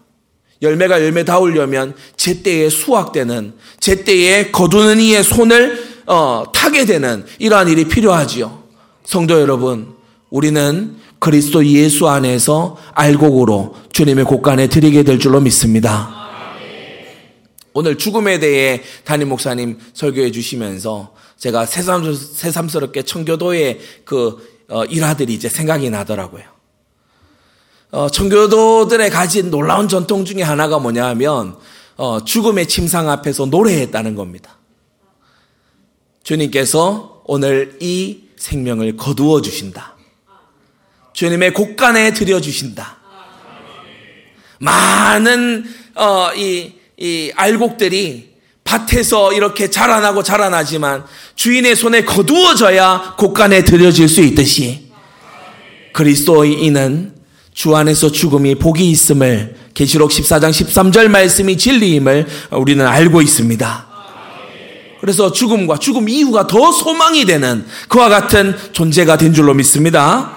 열매가 0.63 1.03
열매다우려면 1.03 1.95
제때에 2.17 2.71
수확되는 2.71 3.53
제때에 3.81 4.51
거두는 4.51 4.99
이의 5.01 5.23
손을 5.23 6.03
어, 6.07 6.45
타게 6.55 6.87
되는 6.87 7.27
이러한 7.39 7.69
일이 7.69 7.85
필요하지요. 7.85 8.63
성도 9.05 9.39
여러분, 9.39 9.95
우리는 10.31 11.04
그리스도 11.25 11.65
예수 11.65 12.07
안에서 12.07 12.77
알곡으로 12.93 13.75
주님의 13.93 14.27
곳간에 14.27 14.67
드리게 14.67 15.05
될 15.05 15.19
줄로 15.19 15.41
믿습니다. 15.41 16.11
오늘 17.73 17.97
죽음에 17.97 18.39
대해 18.39 18.83
담임 19.05 19.31
목사님 19.31 19.79
설교해 19.95 20.33
주시면서 20.33 21.15
제가 21.39 21.65
새삼, 21.65 22.15
새삼스럽게 22.15 23.05
청교도의 23.05 23.81
그 24.05 24.37
어, 24.69 24.85
일화들이 24.85 25.33
이제 25.33 25.49
생각이 25.49 25.89
나더라고요. 25.89 26.45
어, 27.91 28.11
청교도들의 28.11 29.09
가진 29.09 29.51
놀라운 29.51 29.89
전통 29.89 30.27
중에 30.27 30.43
하나가 30.43 30.79
뭐냐 30.79 31.07
하면 31.07 31.57
어, 31.97 32.23
죽음의 32.23 32.69
침상 32.69 33.09
앞에서 33.09 33.47
노래했다는 33.47 34.15
겁니다. 34.15 34.59
주님께서 36.23 37.23
오늘 37.25 37.79
이 37.81 38.25
생명을 38.37 38.99
거두어 38.99 39.41
주신다. 39.41 39.94
주님의 41.15 41.55
곳간에 41.55 42.13
들여 42.13 42.41
주신다. 42.41 42.99
많은 44.59 45.65
어, 45.95 46.31
이, 46.37 46.73
이 46.99 47.33
알곡들이 47.35 48.35
밭에서 48.65 49.33
이렇게 49.33 49.71
자라나고 49.71 50.23
자라나지만 50.23 51.05
주인의 51.37 51.77
손에 51.77 52.05
거두어져야 52.05 53.15
곳간에 53.17 53.63
들여질 53.63 54.09
수 54.09 54.21
있듯이 54.23 54.91
그리스도인은 55.93 57.15
주 57.53 57.77
안에서 57.77 58.11
죽음이 58.11 58.57
복이 58.57 58.91
있음을 58.91 59.55
계시록 59.75 60.11
14장 60.11 60.51
13절 60.51 61.09
말씀이 61.09 61.57
진리임을 61.57 62.27
우리는 62.51 62.85
알고 62.85 63.23
있습니다. 63.23 63.87
그래서 65.01 65.31
죽음과 65.31 65.79
죽음 65.79 66.09
이후가 66.09 66.47
더 66.49 66.73
소망이 66.73 67.27
되는 67.27 67.65
그와 67.89 68.09
같은 68.09 68.57
존재가 68.73 69.19
된 69.19 69.35
줄로 69.35 69.55
믿습니다. 69.55 70.34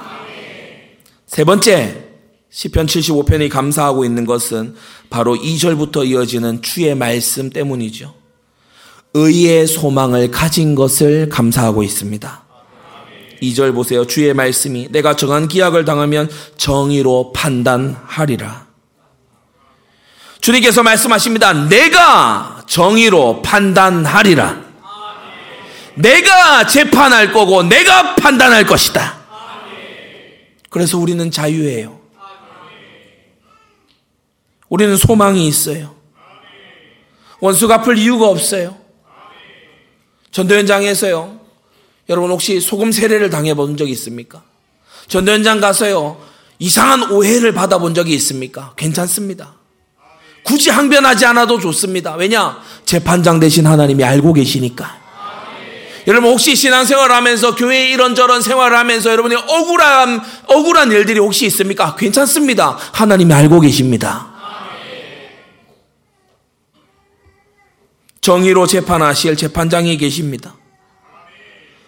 세 1.27 1.43
번째, 1.43 2.05
시편 2.49 2.85
75편이 2.85 3.49
감사하고 3.49 4.05
있는 4.05 4.25
것은 4.25 4.75
바로 5.09 5.35
2절부터 5.35 6.07
이어지는 6.07 6.61
주의 6.61 6.95
말씀 6.95 7.49
때문이죠. 7.49 8.13
의의 9.13 9.67
소망을 9.67 10.31
가진 10.31 10.73
것을 10.73 11.27
감사하고 11.27 11.83
있습니다. 11.83 12.45
2절 13.41 13.73
보세요. 13.75 14.07
주의 14.07 14.33
말씀이 14.33 14.87
내가 14.89 15.15
정한 15.15 15.47
기약을 15.47 15.85
당하면 15.85 16.29
정의로 16.55 17.33
판단하리라. 17.33 18.65
주님께서 20.39 20.81
말씀하십니다. 20.81 21.67
내가 21.67 22.63
정의로 22.67 23.41
판단하리라. 23.41 24.65
내가 25.95 26.67
재판할 26.67 27.33
거고 27.33 27.63
내가 27.63 28.15
판단할 28.15 28.65
것이다. 28.65 29.16
그래서 30.69 30.97
우리는 30.97 31.29
자유예요. 31.31 31.99
우리는 34.69 34.97
소망이 34.97 35.47
있어요. 35.47 35.95
원수 37.39 37.67
갚을 37.67 37.97
이유가 37.97 38.27
없어요. 38.27 38.77
전도 40.31 40.55
현장에서요. 40.55 41.39
여러분 42.09 42.31
혹시 42.31 42.59
소금 42.59 42.91
세례를 42.91 43.29
당해본 43.29 43.77
적이 43.77 43.91
있습니까? 43.93 44.43
전도 45.07 45.31
현장 45.31 45.59
가서요. 45.59 46.21
이상한 46.59 47.11
오해를 47.11 47.53
받아본 47.53 47.93
적이 47.93 48.13
있습니까? 48.15 48.73
괜찮습니다. 48.75 49.55
굳이 50.43 50.69
항변하지 50.69 51.25
않아도 51.25 51.59
좋습니다. 51.59 52.15
왜냐? 52.15 52.61
재판장 52.85 53.39
대신 53.39 53.67
하나님이 53.67 54.03
알고 54.03 54.33
계시니까. 54.33 55.06
여러분 56.07 56.31
혹시 56.31 56.55
신앙생활 56.55 57.11
하면서 57.11 57.53
교회 57.53 57.89
이런저런 57.89 58.41
생활을 58.41 58.77
하면서 58.77 59.11
여러분이 59.11 59.35
억울한 59.35 60.21
억울한 60.47 60.91
일들이 60.93 61.19
혹시 61.19 61.45
있습니까? 61.47 61.95
괜찮습니다. 61.95 62.77
하나님이 62.93 63.33
알고 63.33 63.59
계십니다. 63.59 64.27
정의로 68.21 68.67
재판하실 68.67 69.35
재판장이 69.37 69.97
계십니다. 69.97 70.55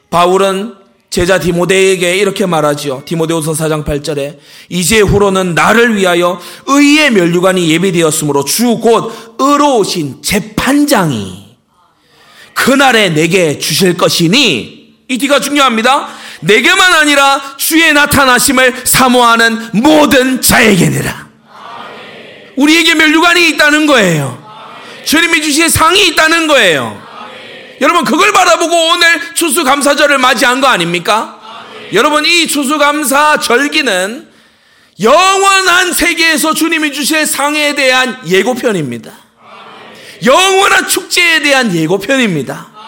바울은 0.09 0.75
제자 1.09 1.39
디모데에게 1.39 2.17
이렇게 2.17 2.45
말하지요. 2.45 3.03
디모데후서 3.05 3.53
4장 3.53 3.83
8절에 3.83 4.37
이제 4.69 4.99
후로는 4.99 5.55
나를 5.55 5.95
위하여 5.95 6.39
의의 6.67 7.11
면류관이 7.11 7.69
예비되었으므로 7.71 8.45
주 8.45 8.79
곧 8.79 9.11
의로우신 9.39 10.21
재판장이 10.21 11.38
그날에 12.59 13.09
내게 13.09 13.57
주실 13.57 13.95
것이니 13.95 14.95
이 15.07 15.17
뒤가 15.17 15.39
중요합니다. 15.39 16.09
내게만 16.41 16.93
아니라 16.93 17.55
주의 17.57 17.93
나타나심을 17.93 18.81
사모하는 18.83 19.69
모든 19.73 20.41
자에게니라. 20.41 21.29
우리에게 22.57 22.95
면류관이 22.95 23.49
있다는 23.51 23.85
거예요. 23.87 24.43
주님이 25.05 25.41
주신 25.41 25.69
상이 25.69 26.07
있다는 26.09 26.47
거예요. 26.47 27.01
여러분 27.79 28.03
그걸 28.03 28.33
바라보고 28.33 28.89
오늘 28.89 29.33
추수감사절을 29.35 30.17
맞이한 30.17 30.59
거 30.59 30.67
아닙니까? 30.67 31.39
여러분 31.93 32.25
이 32.25 32.45
추수감사 32.45 33.39
절기는 33.39 34.27
영원한 35.01 35.93
세계에서 35.93 36.53
주님이 36.53 36.91
주실 36.91 37.25
상에 37.25 37.73
대한 37.73 38.19
예고편입니다. 38.27 39.28
영원한 40.25 40.87
축제에 40.87 41.41
대한 41.41 41.73
예고편입니다. 41.73 42.79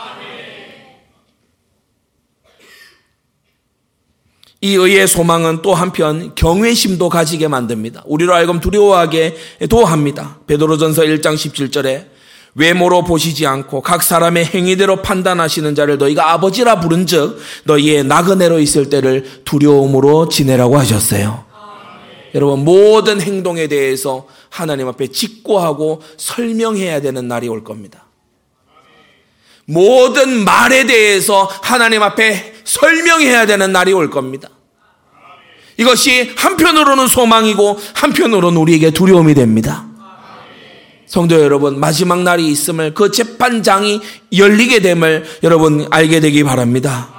이 4.64 4.76
의의 4.76 5.08
소망은 5.08 5.64
또 5.64 5.74
한편 5.74 6.36
경외심도 6.36 7.10
가지게 7.10 7.48
만듭니다. 7.48 8.04
우리로 8.06 8.34
하여금 8.36 8.60
두려워하게 8.60 9.36
도합니다. 9.70 10.38
베드로전서 10.46 11.02
1장 11.02 11.34
17절에 11.34 12.06
외모로 12.54 13.04
보시지 13.04 13.48
않고 13.48 13.82
각 13.82 14.04
사람의 14.04 14.46
행위대로 14.46 15.02
판단하시는 15.02 15.74
자를 15.74 15.98
너희가 15.98 16.32
아버지라 16.34 16.80
부른즉 16.80 17.40
너희의 17.64 18.04
나그네로 18.04 18.60
있을 18.60 18.90
때를 18.90 19.42
두려움으로 19.46 20.30
지내라고 20.30 20.78
하셨어요. 20.78 21.51
여러분 22.34 22.64
모든 22.64 23.22
행동에 23.22 23.68
대해서 23.68 24.28
하나님 24.50 24.88
앞에 24.88 25.08
직고하고 25.08 26.02
설명해야 26.18 27.02
되는 27.02 27.28
날이 27.28 27.48
올 27.48 27.64
겁니다. 27.64 28.06
모든 29.66 30.44
말에 30.44 30.86
대해서 30.86 31.44
하나님 31.62 32.04
앞에 32.04 32.56
설명해야 32.64 33.46
되는 33.46 33.72
날이 33.72 33.94
올 33.94 34.10
겁니다. 34.10 34.50
이것이 35.78 36.34
한편으로는 36.38 37.08
소망이고 37.08 37.80
한편으로는 37.94 38.60
우리에게 38.60 38.92
두려움이 38.92 39.34
됩니다. 39.34 39.88
성도 41.08 41.42
여러분, 41.42 41.80
마지막 41.80 42.24
날이 42.24 42.48
있음을 42.48 42.94
그 42.94 43.12
재판장이 43.12 44.00
열리게 44.38 44.80
됨을 44.80 45.26
여러분 45.44 45.86
알게 45.92 46.22
되기 46.22 46.44
바랍니다. 46.44 47.14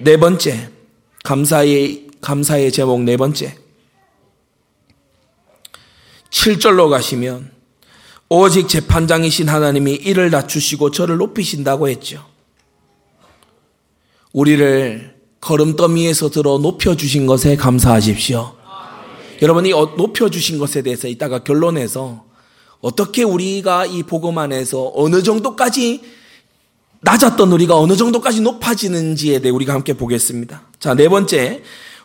네 0.00 0.16
번째, 0.16 0.70
감사의, 1.22 2.06
감사의 2.22 2.72
제목 2.72 3.02
네 3.02 3.16
번째. 3.16 3.61
7절로 6.32 6.88
가시면 6.90 7.50
오직 8.28 8.68
재판장이신 8.68 9.48
하나님이 9.48 9.92
이를 9.92 10.30
낮추시고 10.30 10.90
저를 10.90 11.18
높이신다고 11.18 11.88
했죠. 11.88 12.24
우리를 14.32 15.14
걸음더미에서 15.40 16.30
들어 16.30 16.58
높여주신 16.58 17.26
것에 17.26 17.56
감사하십시오. 17.56 18.56
여러분이 19.42 19.72
어, 19.72 19.94
높여주신 19.96 20.58
것에 20.58 20.82
대해서 20.82 21.08
이따가 21.08 21.40
결론에서 21.44 22.24
어떻게 22.80 23.22
우리가 23.22 23.86
이 23.86 24.02
복음 24.02 24.38
안에서 24.38 24.92
어느 24.94 25.22
정도까지 25.22 26.00
낮았던 27.00 27.52
우리가 27.52 27.76
어느 27.76 27.96
정도까지 27.96 28.40
높아지는지에 28.40 29.40
대해 29.40 29.50
우리가 29.52 29.74
함께 29.74 29.92
보겠습니다. 29.92 30.62
자, 30.78 30.94
네 30.94 31.08
번째. 31.08 31.62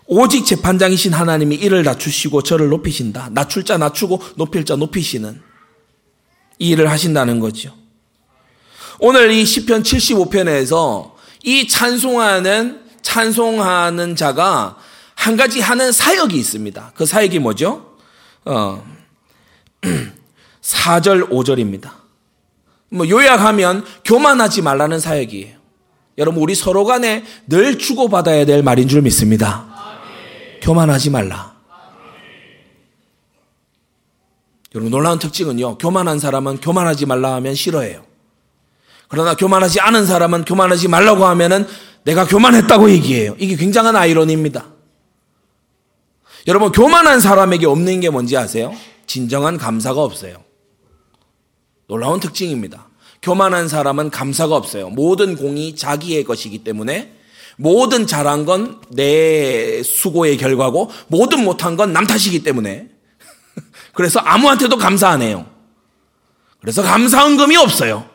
오직 0.08 0.46
재판장이신 0.46 1.13
하나님이 1.13 1.56
이를 1.56 1.84
낮추시고 1.84 2.41
저를 2.41 2.70
높이신다. 2.70 3.30
낮출 3.34 3.65
자 3.65 3.78
낮추고 3.78 4.22
높일 4.36 4.63
자 4.65 4.76
높이시는 4.78 5.41
이 6.60 6.70
일을 6.70 6.89
하신다는 6.89 7.39
거죠. 7.39 7.76
오늘 9.00 9.32
이 9.32 9.46
시편 9.46 9.84
75편에서 9.84 11.12
이 11.43 11.67
찬송하는 11.67 12.82
찬송하는 13.02 14.15
자가 14.15 14.78
한 15.13 15.36
가지 15.36 15.60
하는 15.60 15.91
사역이 15.91 16.38
있습니다. 16.38 16.93
그 16.96 17.06
사역이 17.06 17.39
뭐죠? 17.39 17.98
어, 18.46 18.84
4절, 20.62 21.30
5절입니다. 21.30 21.91
뭐 22.89 23.08
요약하면 23.10 23.86
교만하지 24.06 24.62
말라는 24.62 25.00
사역이에요. 25.00 25.58
여러분 26.17 26.41
우리 26.41 26.56
서로 26.56 26.86
간에 26.86 27.24
늘 27.48 27.78
주고받아야 27.78 28.46
될 28.46 28.63
말인 28.63 28.88
줄 28.88 29.02
믿습니다. 29.02 29.76
교만하지 30.67 31.12
말라. 31.12 31.56
여러분 34.75 34.91
놀라운 34.91 35.17
특징은요. 35.17 35.77
교만한 35.77 36.19
사람은 36.19 36.60
교만하지 36.60 37.06
말라 37.06 37.36
하면 37.36 37.56
싫어해요. 37.56 38.03
그러나 39.08 39.34
교만하지 39.38 39.80
않은 39.80 40.06
사람은 40.06 40.43
교만하지 40.43 40.89
말라고 40.89 41.25
하면은 41.25 41.65
내가 42.03 42.27
교만했다고 42.27 42.91
얘기해요. 42.91 43.38
이게 43.39 43.56
굉장한 43.56 43.95
아이러니입니다. 43.95 44.65
여러분 46.47 46.73
교만한 46.73 47.21
사람에게 47.21 47.65
없는 47.65 48.01
게 48.01 48.10
뭔지 48.10 48.36
아세요? 48.36 48.75
진정한 49.06 49.58
감사가 49.58 50.03
없어요. 50.03 50.43
놀라운 51.88 52.19
특징입니다. 52.19 52.89
교만한 53.21 53.69
사람은 53.69 54.10
감사가 54.10 54.58
없어요. 54.58 54.89
모든 54.89 55.38
공이 55.38 55.77
자기의 55.77 56.25
것이기 56.25 56.65
때문에 56.65 57.16
모든 57.58 58.06
잘한 58.08 58.46
건 58.46 58.82
내 58.89 59.82
수고의 59.84 60.38
결과고 60.38 60.89
모든 61.08 61.43
못한 61.43 61.76
건 61.76 61.91
남 61.91 62.06
탓이기 62.08 62.43
때문에 62.43 62.89
그래서 63.93 64.20
아무한테도 64.20 64.78
감사 64.78 65.10
안 65.10 65.22
해요. 65.22 65.46
그래서 66.62 66.82
감사헌금이 66.82 67.58
없어요. 67.58 68.08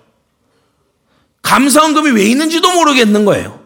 감사헌금이 1.43 2.11
왜 2.13 2.25
있는지도 2.27 2.73
모르겠는 2.73 3.25
거예요. 3.25 3.61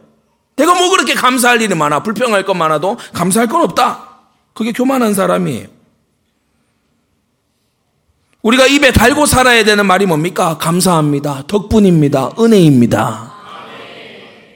내가 0.57 0.75
뭐 0.75 0.89
그렇게 0.91 1.15
감사할 1.15 1.61
일이 1.61 1.75
많아 1.75 2.03
불평할 2.03 2.45
것 2.45 2.55
많아도 2.55 2.97
감사할 3.13 3.49
건 3.49 3.63
없다. 3.63 4.09
그게 4.55 4.73
교만한 4.73 5.13
사람이에요. 5.13 5.69
우리가 8.43 8.67
입에 8.67 8.93
달고 8.93 9.27
살아야 9.27 9.65
되는 9.65 9.85
말이 9.85 10.07
뭡니까? 10.07 10.57
감사합니다. 10.57 11.45
덕분입니다. 11.49 12.31
은혜입니다. 12.39 13.36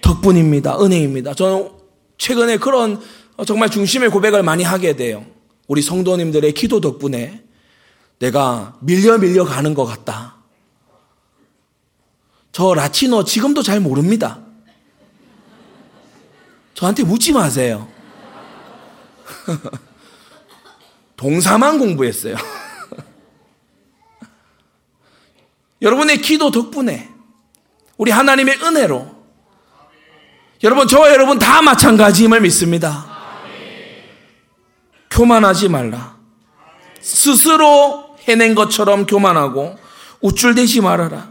덕분입니다. 0.01 0.81
은혜입니다. 0.81 1.35
저는 1.35 1.71
최근에 2.19 2.59
그런 2.59 3.01
정말 3.47 3.71
중심의 3.71 4.11
고백을 4.11 4.43
많이 4.43 4.63
하게 4.63 4.97
돼요. 4.97 5.25
우리 5.67 5.83
성도님들의 5.83 6.53
기도 6.55 6.81
덕분에 6.81 7.45
내가 8.19 8.77
밀려 8.81 9.19
밀려 9.19 9.45
가는 9.45 9.75
것 9.75 9.85
같다. 9.85 10.37
저 12.53 12.75
라틴어 12.75 13.25
지금도 13.25 13.63
잘 13.63 13.81
모릅니다. 13.81 14.41
저한테 16.75 17.05
묻지 17.05 17.33
마세요. 17.33 17.89
동사만 21.17 21.79
공부했어요. 21.79 22.35
여러분의 25.83 26.21
기도 26.21 26.51
덕분에 26.51 27.09
우리 27.97 28.11
하나님의 28.11 28.59
은혜로 28.63 29.20
여러분 30.63 30.87
저와 30.87 31.11
여러분 31.11 31.39
다 31.39 31.63
마찬가지임을 31.63 32.43
믿습니다. 32.43 33.07
교만하지 35.11 35.69
말라. 35.69 36.17
스스로 37.01 38.17
해낸 38.29 38.55
것처럼 38.55 39.07
교만하고 39.07 39.77
우쭐대지 40.21 40.83
말아라. 40.83 41.29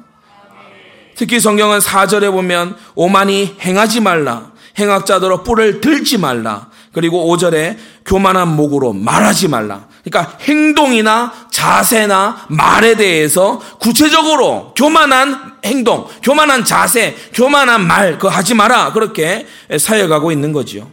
특히 1.16 1.40
성경은 1.40 1.80
4절에 1.80 2.32
보면 2.32 2.76
오만이 2.96 3.58
행하지 3.62 4.02
말라. 4.02 4.52
행악자들로 4.80 5.44
뿔을 5.44 5.82
들지 5.82 6.18
말라. 6.18 6.70
그리고 6.92 7.28
5절에 7.28 7.78
교만한 8.06 8.56
목으로 8.56 8.94
말하지 8.94 9.48
말라. 9.48 9.89
그러니까 10.04 10.38
행동이나 10.42 11.34
자세나 11.52 12.46
말에 12.50 12.96
대해서 12.96 13.60
구체적으로 13.80 14.74
교만한 14.76 15.58
행동, 15.66 16.08
교만한 16.24 16.64
자세, 16.64 17.16
교만한 17.34 17.86
말, 17.86 18.14
그거 18.14 18.30
하지 18.30 18.54
마라. 18.54 18.94
그렇게 18.94 19.46
사역하고 19.78 20.32
있는 20.32 20.54
거죠. 20.54 20.90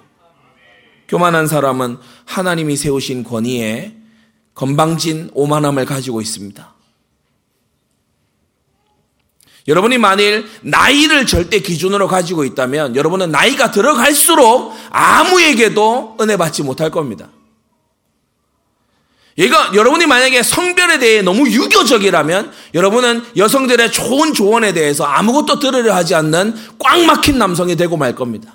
교만한 1.09 1.47
사람은 1.47 1.99
하나님이 2.25 2.77
세우신 2.77 3.25
권위에 3.25 3.95
건방진 4.55 5.31
오만함을 5.35 5.85
가지고 5.85 6.21
있습니다. 6.21 6.75
여러분이 9.69 9.99
만일 9.99 10.47
나이를 10.62 11.27
절대 11.27 11.59
기준으로 11.59 12.07
가지고 12.07 12.45
있다면 12.45 12.95
여러분은 12.95 13.31
나이가 13.31 13.71
들어갈수록 13.71 14.73
아무에게도 14.90 16.16
은혜 16.21 16.37
받지 16.37 16.62
못할 16.62 16.90
겁니다. 16.90 17.29
얘가 19.38 19.72
여러분이 19.75 20.07
만약에 20.07 20.42
성별에 20.42 20.99
대해 20.99 21.20
너무 21.20 21.49
유교적이라면 21.49 22.53
여러분은 22.75 23.22
여성들의 23.37 23.92
좋은 23.92 24.33
조언에 24.33 24.72
대해서 24.72 25.05
아무것도 25.05 25.59
들으려 25.59 25.94
하지 25.94 26.14
않는 26.14 26.55
꽉 26.79 27.01
막힌 27.05 27.38
남성이 27.38 27.77
되고 27.77 27.96
말 27.96 28.14
겁니다. 28.14 28.55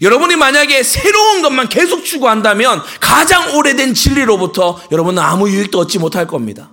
여러분이 0.00 0.36
만약에 0.36 0.82
새로운 0.82 1.42
것만 1.42 1.68
계속 1.68 2.04
추구한다면 2.04 2.82
가장 3.00 3.56
오래된 3.56 3.94
진리로부터 3.94 4.80
여러분은 4.90 5.22
아무 5.22 5.48
유익도 5.48 5.78
얻지 5.78 5.98
못할 5.98 6.26
겁니다. 6.26 6.70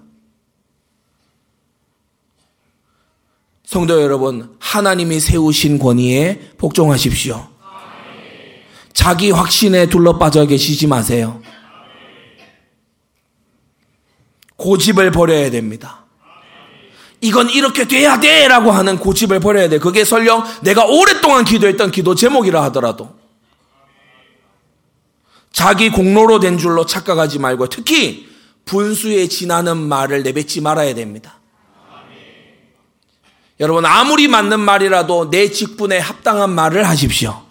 성도 3.65 4.01
여러분, 4.01 4.55
하나님이 4.60 5.19
세우신 5.19 5.79
권위에 5.79 6.53
복종하십시오. 6.57 7.50
자기 9.01 9.31
확신에 9.31 9.87
둘러 9.87 10.19
빠져 10.19 10.45
계시지 10.45 10.85
마세요. 10.85 11.41
고집을 14.57 15.09
버려야 15.09 15.49
됩니다. 15.49 16.05
이건 17.19 17.49
이렇게 17.49 17.87
돼야 17.87 18.19
돼! 18.19 18.47
라고 18.47 18.69
하는 18.69 18.99
고집을 18.99 19.39
버려야 19.39 19.69
돼. 19.69 19.79
그게 19.79 20.05
설령 20.05 20.43
내가 20.61 20.85
오랫동안 20.85 21.45
기도했던 21.45 21.89
기도 21.89 22.13
제목이라 22.13 22.61
하더라도. 22.65 23.15
자기 25.51 25.89
공로로 25.89 26.39
된 26.39 26.59
줄로 26.59 26.85
착각하지 26.85 27.39
말고 27.39 27.69
특히 27.69 28.29
분수에 28.65 29.27
지나는 29.27 29.77
말을 29.77 30.21
내뱉지 30.21 30.61
말아야 30.61 30.93
됩니다. 30.93 31.39
여러분, 33.59 33.83
아무리 33.83 34.27
맞는 34.27 34.59
말이라도 34.59 35.31
내 35.31 35.49
직분에 35.49 35.97
합당한 35.97 36.51
말을 36.51 36.87
하십시오. 36.87 37.50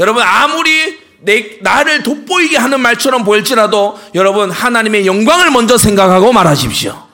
여러분, 0.00 0.22
아무리 0.24 0.98
내, 1.20 1.58
나를 1.60 2.02
돋보이게 2.02 2.56
하는 2.56 2.80
말처럼 2.80 3.22
보일지라도 3.24 3.98
여러분, 4.14 4.50
하나님의 4.50 5.06
영광을 5.06 5.50
먼저 5.50 5.76
생각하고 5.78 6.32
말하십시오. 6.32 7.10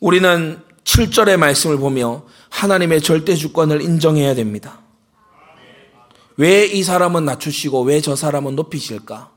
우리는 0.00 0.62
7절의 0.84 1.36
말씀을 1.36 1.76
보며 1.76 2.22
하나님의 2.50 3.02
절대 3.02 3.34
주권을 3.34 3.82
인정해야 3.82 4.34
됩니다. 4.34 4.80
왜 6.36 6.70
이 6.72 6.84
사람은 6.84 7.24
낮추시고 7.24 7.82
왜 7.82 8.00
저 8.00 8.14
사람은 8.14 8.54
높이실까? 8.54 9.30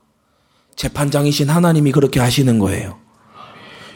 재판장이신 0.76 1.50
하나님이 1.50 1.90
그렇게 1.90 2.20
하시는 2.20 2.58
거예요. 2.60 3.01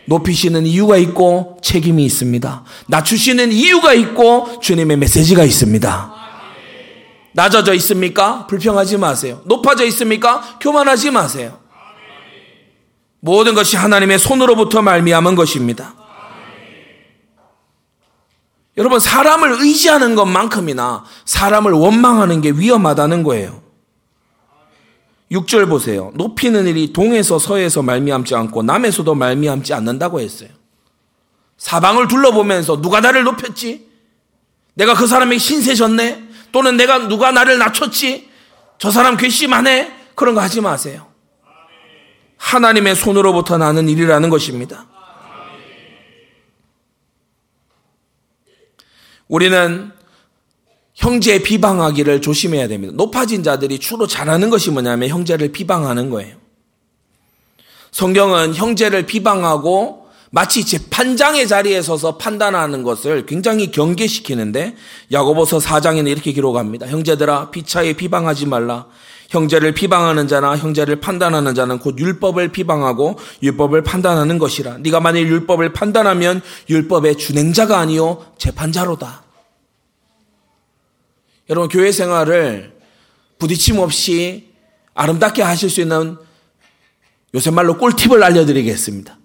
높이시는 0.07 0.67
이유가 0.67 0.97
있고 0.97 1.59
책임이 1.63 2.05
있습니다. 2.05 2.65
낮추시는 2.87 3.53
이유가 3.53 3.93
있고 3.93 4.61
주님의 4.61 4.97
메시지가 4.97 5.45
있습니다. 5.45 6.15
낮아져 7.33 7.75
있습니까? 7.75 8.47
불평하지 8.47 8.97
마세요. 8.97 9.43
높아져 9.45 9.85
있습니까? 9.87 10.59
교만하지 10.61 11.11
마세요. 11.11 11.59
모든 13.21 13.55
것이 13.55 13.77
하나님의 13.77 14.19
손으로부터 14.19 14.81
말미암은 14.83 15.35
것입니다. 15.35 15.95
여러분 18.79 19.01
사람을 19.01 19.57
의지하는 19.61 20.15
것만큼이나 20.15 21.05
사람을 21.25 21.73
원망하는 21.73 22.41
게 22.41 22.51
위험하다는 22.51 23.23
거예요. 23.23 23.66
6절 25.31 25.69
보세요. 25.69 26.13
높이는 26.15 26.67
일이 26.67 26.93
동에서 26.93 27.39
서에서 27.39 27.83
말미암지 27.83 28.35
않고 28.35 28.63
남에서도 28.63 29.15
말미암지 29.15 29.75
않는다고 29.75 30.21
했어요. 30.21 30.51
사방을 31.59 32.07
둘러보면서 32.09 32.81
누가 32.81 33.01
나를 33.01 33.25
높였지? 33.25 33.87
내가 34.75 34.95
그 34.95 35.07
사람에게 35.07 35.39
신세졌네? 35.39 36.25
또는 36.53 36.77
내가 36.77 37.09
누가 37.09 37.33
나를 37.33 37.59
낮췄지? 37.59 38.31
저 38.79 38.91
사람 38.91 39.17
괘씸하네? 39.17 39.93
그런 40.15 40.35
거 40.35 40.41
하지 40.41 40.61
마세요. 40.61 41.07
하나님의 42.37 42.95
손으로부터 42.95 43.59
나는 43.59 43.89
일이라는 43.89 44.31
것입니다. 44.31 44.87
우리는 49.29 49.93
형제 50.97 51.43
비방하기를 51.43 52.23
조심해야 52.23 52.69
됩니다. 52.69 52.95
높아진 52.97 53.43
자들이 53.43 53.79
주로 53.79 54.07
잘하는 54.07 54.51
것이 54.51 54.71
뭐냐면 54.71 55.11
형제를 55.11 55.53
비방하는 55.53 56.11
거예요. 56.11 56.37
성경은 57.93 58.55
형제를 58.55 59.07
비방하고 59.07 60.07
마치 60.31 60.65
재판장의 60.65 61.47
자리에 61.47 61.83
서서 61.83 62.17
판단하는 62.17 62.83
것을 62.83 63.27
굉장히 63.27 63.71
경계시키는데 63.71 64.75
야고보서 65.13 65.59
4장에는 65.59 66.09
이렇게 66.09 66.33
기록합니다. 66.33 66.87
형제들아 66.89 67.51
비차에 67.51 67.93
비방하지 67.93 68.47
말라. 68.47 68.87
형제를 69.29 69.73
비방하는 69.73 70.29
자나 70.29 70.57
형제를 70.57 71.01
판단하는 71.01 71.55
자는 71.55 71.79
곧 71.79 71.99
율법을 71.99 72.53
비방하고 72.53 73.19
율법을 73.43 73.83
판단하는 73.83 74.39
것이라. 74.39 74.79
네가 74.79 75.01
만일 75.01 75.29
율법을 75.29 75.73
판단하면 75.73 76.43
율법의 76.71 77.19
준행자가 77.19 77.79
아니요 77.79 78.25
재판자로다. 78.39 79.26
여러분 81.49 81.69
교회 81.69 81.93
생활을 81.93 82.77
부딪힘 83.39 83.79
없이 83.79 84.53
아름답게 84.95 85.43
하실 85.43 85.71
수 85.71 85.81
있는 85.81 86.17
요새 87.35 87.51
말로 87.51 87.77
꿀팁을 87.79 88.23
알려드리겠습니다. 88.23 89.19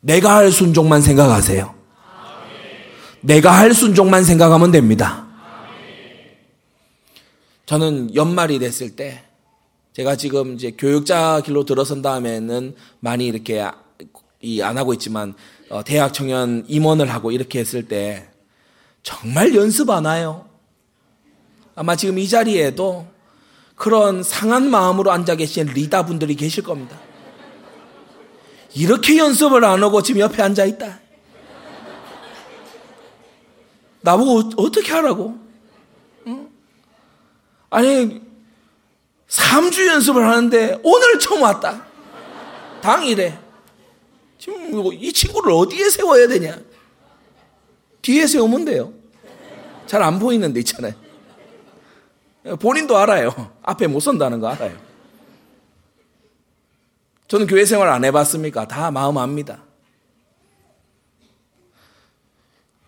내가 0.00 0.36
할 0.36 0.50
순종만 0.50 1.02
생각하세요. 1.02 1.74
내가 3.20 3.52
할 3.52 3.74
순종만 3.74 4.24
생각하면 4.24 4.70
됩니다. 4.70 5.26
저는 7.66 8.14
연말이 8.14 8.58
됐을 8.58 8.96
때 8.96 9.22
제가 9.92 10.16
지금 10.16 10.54
이제 10.54 10.72
교육자 10.76 11.42
길로 11.44 11.64
들어선 11.64 12.00
다음에는 12.00 12.74
많이 13.00 13.26
이렇게 13.26 13.60
안 13.60 14.78
하고 14.78 14.94
있지만 14.94 15.34
어, 15.68 15.84
대학 15.84 16.14
청년 16.14 16.64
임원을 16.66 17.12
하고 17.12 17.30
이렇게 17.30 17.60
했을 17.60 17.86
때 17.86 18.29
정말 19.02 19.54
연습 19.54 19.90
안 19.90 20.06
해요. 20.06 20.48
아마 21.74 21.96
지금 21.96 22.18
이 22.18 22.28
자리에도 22.28 23.06
그런 23.74 24.22
상한 24.22 24.70
마음으로 24.70 25.10
앉아 25.10 25.36
계신 25.36 25.66
리더 25.66 26.04
분들이 26.04 26.34
계실 26.34 26.62
겁니다. 26.62 26.98
이렇게 28.74 29.16
연습을 29.16 29.64
안 29.64 29.82
하고 29.82 30.02
지금 30.02 30.20
옆에 30.20 30.42
앉아 30.42 30.64
있다. 30.66 31.00
나보고 34.02 34.52
어떻게 34.56 34.92
하라고? 34.92 35.38
아니, 37.70 38.20
3주 39.28 39.86
연습을 39.86 40.26
하는데 40.26 40.78
오늘 40.82 41.18
처음 41.18 41.42
왔다. 41.42 41.86
당일에. 42.80 43.38
지금 44.38 44.92
이 44.92 45.12
친구를 45.12 45.52
어디에 45.52 45.88
세워야 45.88 46.26
되냐? 46.28 46.58
뒤에 48.02 48.26
세우면 48.26 48.64
돼요. 48.64 48.92
잘 49.86 50.02
안 50.02 50.18
보이는 50.18 50.52
데 50.52 50.60
있잖아요. 50.60 50.94
본인도 52.60 52.96
알아요. 52.96 53.52
앞에 53.62 53.86
못 53.86 54.00
선다는 54.00 54.40
거 54.40 54.48
알아요. 54.48 54.76
저는 57.28 57.46
교회 57.46 57.64
생활 57.64 57.88
안 57.88 58.04
해봤습니까? 58.04 58.66
다 58.68 58.90
마음 58.90 59.18
압니다. 59.18 59.62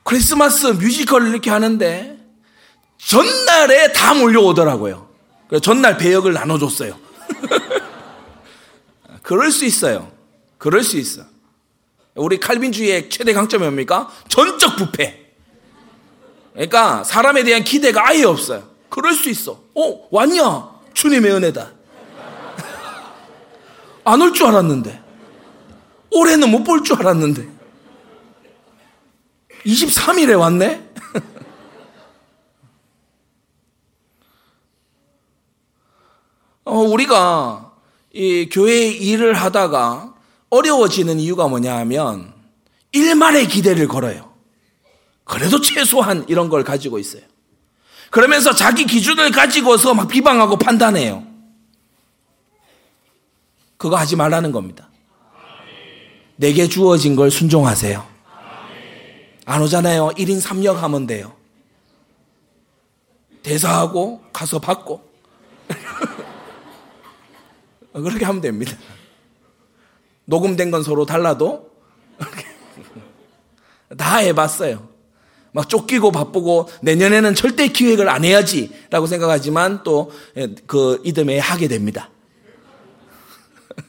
크리스마스 0.04 0.66
뮤지컬을 0.66 1.28
이렇게 1.28 1.50
하는데 1.50 2.18
전날에 2.98 3.92
다 3.92 4.14
몰려오더라고요. 4.14 5.08
그래서 5.48 5.60
전날 5.60 5.96
배역을 5.96 6.32
나눠줬어요. 6.32 6.98
그럴 9.22 9.50
수 9.50 9.64
있어요. 9.64 10.10
그럴 10.58 10.82
수 10.82 10.96
있어. 10.98 11.22
우리 12.14 12.38
칼빈주의의 12.38 13.08
최대 13.08 13.32
강점이 13.32 13.64
뭡니까? 13.64 14.10
전적 14.28 14.76
부패. 14.76 15.32
그러니까 16.52 17.02
사람에 17.04 17.42
대한 17.44 17.64
기대가 17.64 18.06
아예 18.08 18.24
없어요. 18.24 18.68
그럴 18.90 19.14
수 19.14 19.30
있어. 19.30 19.58
어, 19.74 20.08
왔냐? 20.10 20.68
주님의 20.92 21.32
은혜다. 21.32 21.72
안 24.04 24.20
올 24.20 24.32
줄 24.34 24.46
알았는데. 24.46 25.00
올해는 26.10 26.50
못 26.50 26.64
볼 26.64 26.82
줄 26.84 26.98
알았는데. 27.00 27.48
23일에 29.64 30.38
왔네? 30.38 30.90
어, 36.64 36.78
우리가 36.78 37.72
이 38.12 38.48
교회 38.52 38.86
일을 38.88 39.34
하다가 39.34 40.11
어려워지는 40.52 41.18
이유가 41.18 41.48
뭐냐 41.48 41.76
하면 41.78 42.32
일말의 42.92 43.48
기대를 43.48 43.88
걸어요. 43.88 44.34
그래도 45.24 45.62
최소한 45.62 46.26
이런 46.28 46.50
걸 46.50 46.62
가지고 46.62 46.98
있어요. 46.98 47.22
그러면서 48.10 48.54
자기 48.54 48.84
기준을 48.84 49.30
가지고서 49.30 49.94
막 49.94 50.08
비방하고 50.08 50.58
판단해요. 50.58 51.26
그거 53.78 53.96
하지 53.96 54.14
말라는 54.14 54.52
겁니다. 54.52 54.90
내게 56.36 56.68
주어진 56.68 57.16
걸 57.16 57.30
순종하세요. 57.30 58.06
안 59.46 59.62
오잖아요. 59.62 60.10
1인 60.10 60.42
3역 60.42 60.74
하면 60.74 61.06
돼요. 61.06 61.34
대사하고 63.42 64.22
가서 64.34 64.58
받고. 64.58 65.10
그렇게 67.94 68.26
하면 68.26 68.42
됩니다. 68.42 68.76
녹음된 70.32 70.70
건 70.70 70.82
서로 70.82 71.04
달라도 71.04 71.70
다 73.98 74.16
해봤어요. 74.16 74.88
막 75.52 75.68
쫓기고 75.68 76.12
바쁘고 76.12 76.70
내년에는 76.80 77.34
절대 77.34 77.68
기획을 77.68 78.08
안 78.08 78.24
해야지라고 78.24 79.06
생각하지만 79.06 79.82
또 79.82 80.10
그 80.66 81.02
이듬해 81.04 81.38
하게 81.38 81.68
됩니다. 81.68 82.10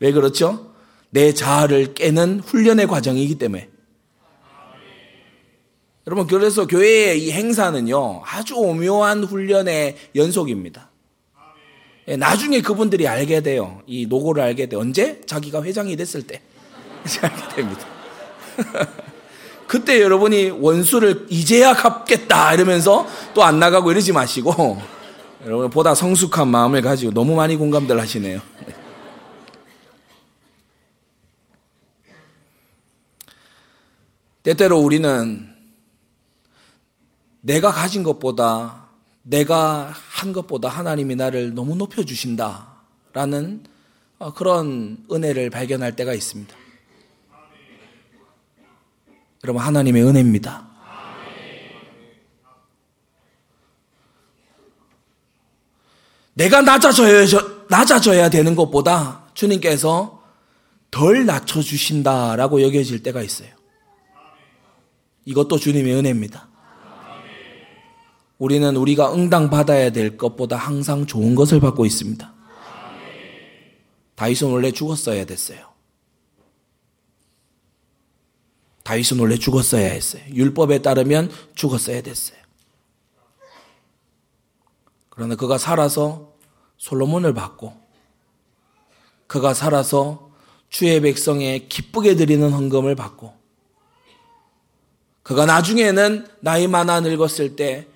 왜 0.00 0.10
그렇죠? 0.10 0.74
내 1.10 1.32
자아를 1.32 1.94
깨는 1.94 2.40
훈련의 2.40 2.88
과정이기 2.88 3.36
때문에. 3.38 3.70
여러분, 6.08 6.26
그래서 6.26 6.66
교회의 6.66 7.24
이 7.24 7.30
행사는요, 7.30 8.22
아주 8.26 8.56
오묘한 8.56 9.22
훈련의 9.22 9.96
연속입니다. 10.16 10.90
예, 12.08 12.16
나중에 12.16 12.60
그분들이 12.60 13.08
알게 13.08 13.40
돼요. 13.40 13.80
이 13.86 14.06
노고를 14.06 14.42
알게 14.42 14.66
돼. 14.66 14.76
언제? 14.76 15.20
자기가 15.26 15.62
회장이 15.62 15.96
됐을 15.96 16.22
때. 16.22 16.42
알게 17.22 17.56
됩니다. 17.56 17.86
그때 19.66 20.00
여러분이 20.02 20.50
원수를 20.50 21.26
이제야 21.30 21.72
갚겠다 21.74 22.54
이러면서 22.54 23.06
또 23.32 23.42
안 23.42 23.58
나가고 23.58 23.90
이러지 23.90 24.12
마시고 24.12 24.80
여러분 25.44 25.70
보다 25.70 25.94
성숙한 25.94 26.48
마음을 26.48 26.82
가지고 26.82 27.12
너무 27.12 27.34
많이 27.34 27.56
공감들 27.56 27.98
하시네요. 27.98 28.40
때때로 34.42 34.78
우리는 34.78 35.48
내가 37.40 37.72
가진 37.72 38.02
것보다 38.02 38.83
내가 39.24 39.92
한 40.10 40.32
것보다 40.32 40.68
하나님이 40.68 41.16
나를 41.16 41.54
너무 41.54 41.74
높여주신다라는 41.76 43.64
어, 44.18 44.32
그런 44.32 45.04
은혜를 45.10 45.50
발견할 45.50 45.96
때가 45.96 46.14
있습니다. 46.14 46.54
여러분, 49.42 49.62
하나님의 49.62 50.04
은혜입니다. 50.04 50.68
내가 56.34 56.62
낮아져야, 56.62 57.26
낮아져야 57.68 58.28
되는 58.28 58.54
것보다 58.54 59.24
주님께서 59.34 60.22
덜 60.90 61.26
낮춰주신다라고 61.26 62.62
여겨질 62.62 63.02
때가 63.02 63.22
있어요. 63.22 63.48
이것도 65.24 65.58
주님의 65.58 65.94
은혜입니다. 65.94 66.53
우리는 68.38 68.76
우리가 68.76 69.14
응당 69.14 69.50
받아야 69.50 69.90
될 69.90 70.16
것보다 70.16 70.56
항상 70.56 71.06
좋은 71.06 71.34
것을 71.34 71.60
받고 71.60 71.86
있습니다. 71.86 72.32
다윗은 74.16 74.50
원래 74.50 74.70
죽었어야 74.70 75.24
됐어요. 75.24 75.74
다윗은 78.84 79.18
원래 79.18 79.36
죽었어야 79.36 79.86
했어요. 79.90 80.22
율법에 80.32 80.82
따르면 80.82 81.30
죽었어야 81.54 82.02
됐어요. 82.02 82.38
그러나 85.08 85.36
그가 85.36 85.58
살아서 85.58 86.34
솔로몬을 86.76 87.34
받고 87.34 87.72
그가 89.26 89.54
살아서 89.54 90.30
주의 90.68 91.00
백성에 91.00 91.66
기쁘게 91.68 92.16
드리는 92.16 92.52
헌금을 92.52 92.94
받고 92.94 93.32
그가 95.22 95.46
나중에는 95.46 96.26
나이 96.40 96.66
많아 96.66 97.00
늙었을 97.00 97.56
때 97.56 97.88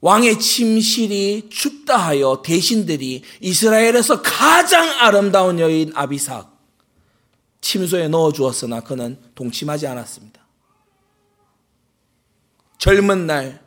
왕의 0.00 0.38
침실이 0.38 1.48
춥다 1.50 1.96
하여 1.96 2.42
대신들이 2.44 3.22
이스라엘에서 3.40 4.22
가장 4.22 4.88
아름다운 5.00 5.58
여인 5.58 5.92
아비삭 5.94 6.50
침소에 7.60 8.08
넣어 8.08 8.32
주었으나 8.32 8.80
그는 8.80 9.18
동침하지 9.34 9.86
않았습니다. 9.86 10.40
젊은 12.78 13.26
날 13.26 13.62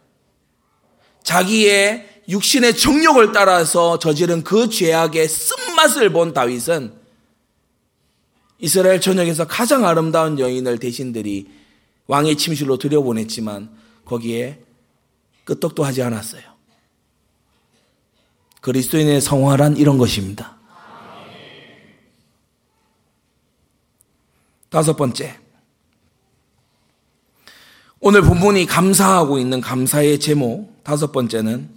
자기의 1.21 2.09
육신의 2.27 2.77
정욕을 2.77 3.31
따라서 3.31 3.99
저지른 3.99 4.43
그 4.43 4.69
죄악의 4.69 5.27
쓴맛을 5.27 6.11
본 6.11 6.33
다윗은 6.33 6.93
이스라엘 8.59 9.01
전역에서 9.01 9.45
가장 9.45 9.85
아름다운 9.85 10.39
여인을 10.39 10.79
대신들이 10.79 11.47
왕의 12.07 12.37
침실로 12.37 12.77
들여보냈지만 12.77 13.69
거기에 14.05 14.59
끄떡도 15.45 15.83
하지 15.83 16.01
않았어요. 16.01 16.43
그리스도인의 18.61 19.19
성화란 19.21 19.77
이런 19.77 19.97
것입니다. 19.97 20.57
다섯 24.69 24.95
번째. 24.95 25.37
오늘 27.99 28.21
본문이 28.21 28.65
감사하고 28.65 29.37
있는 29.37 29.61
감사의 29.61 30.19
제목 30.19 30.83
다섯 30.83 31.11
번째는 31.11 31.69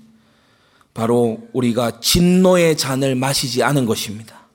바로 0.95 1.47
우리가 1.53 2.01
진노의 2.01 2.77
잔을 2.77 3.15
마시지 3.15 3.63
않은 3.63 3.85
것입니다. 3.85 4.47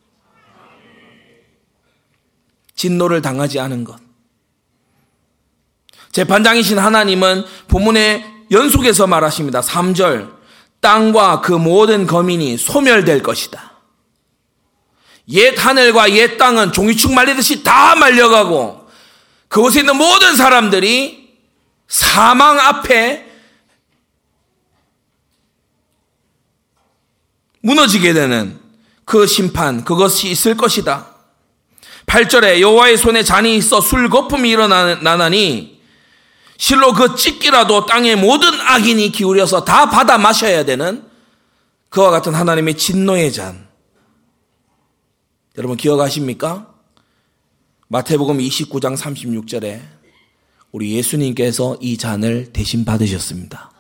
진노를 2.75 3.21
당하지 3.21 3.59
않은 3.59 3.83
것. 3.83 3.99
재판장이신 6.11 6.79
하나님은 6.79 7.45
본문의 7.67 8.25
연속해서 8.51 9.07
말하십니다. 9.07 9.61
3절. 9.61 10.41
땅과 10.81 11.41
그 11.41 11.53
모든 11.53 12.05
거민이 12.05 12.57
소멸될 12.57 13.23
것이다. 13.23 13.71
옛 15.29 15.55
하늘과 15.57 16.11
옛 16.11 16.37
땅은 16.37 16.73
종이축 16.73 17.13
말리듯이 17.13 17.63
다 17.63 17.95
말려가고 17.95 18.89
그곳에 19.47 19.81
있는 19.81 19.95
모든 19.95 20.35
사람들이 20.35 21.29
사망 21.87 22.59
앞에 22.59 23.29
무너지게 27.61 28.13
되는 28.13 28.59
그 29.05 29.27
심판 29.27 29.83
그것이 29.83 30.29
있을 30.29 30.57
것이다. 30.57 31.07
8절에 32.07 32.59
여호와의 32.59 32.97
손에 32.97 33.23
잔이 33.23 33.55
있어 33.55 33.79
술 33.79 34.09
거품이 34.09 34.49
일어나나니 34.49 35.80
실로 36.61 36.93
그 36.93 37.15
찢기라도 37.15 37.87
땅의 37.87 38.17
모든 38.17 38.47
악인이 38.53 39.11
기울여서 39.11 39.65
다 39.65 39.89
받아 39.89 40.19
마셔야 40.19 40.63
되는 40.63 41.03
그와 41.89 42.11
같은 42.11 42.35
하나님의 42.35 42.77
진노의 42.77 43.33
잔. 43.33 43.67
여러분 45.57 45.75
기억하십니까? 45.75 46.67
마태복음 47.87 48.37
29장 48.37 48.95
36절에 48.95 49.81
우리 50.71 50.93
예수님께서 50.97 51.77
이 51.81 51.97
잔을 51.97 52.53
대신 52.53 52.85
받으셨습니다. 52.85 53.71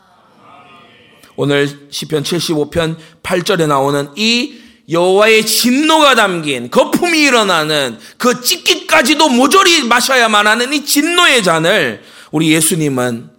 오늘 1.35 1.87
시편 1.91 2.23
75편 2.23 2.97
8절에 3.21 3.67
나오는 3.67 4.09
이 4.15 4.59
여호와의 4.89 5.45
진노가 5.45 6.15
담긴 6.15 6.71
거품이 6.71 7.21
일어나는 7.21 7.99
그 8.17 8.41
찢기까지도 8.41 9.29
모조리 9.29 9.83
마셔야만 9.83 10.47
하는 10.47 10.73
이 10.73 10.83
진노의 10.83 11.43
잔을 11.43 12.01
우리 12.31 12.51
예수님은 12.53 13.29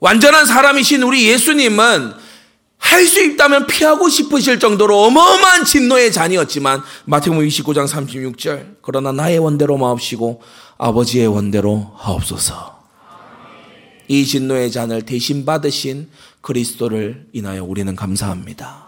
완전한 0.00 0.44
사람이신 0.44 1.02
우리 1.02 1.28
예수님은 1.28 2.24
할 2.84 3.06
수 3.06 3.22
있다면 3.22 3.66
피하고 3.66 4.08
싶으실 4.08 4.60
정도로 4.60 5.04
어마어마한 5.04 5.64
진노의 5.64 6.12
잔이었지만 6.12 6.82
마태복음 7.06 7.46
29장 7.46 7.88
36절 7.88 8.76
그러나 8.82 9.10
나의 9.10 9.38
원대로 9.38 9.76
마옵시고 9.78 10.42
아버지의 10.78 11.26
원대로 11.26 11.90
하옵소서. 11.96 12.84
이 14.08 14.26
진노의 14.26 14.70
잔을 14.70 15.02
대신 15.02 15.44
받으신 15.44 16.10
그리스도를 16.40 17.26
인하여 17.32 17.64
우리는 17.64 17.96
감사합니다. 17.96 18.84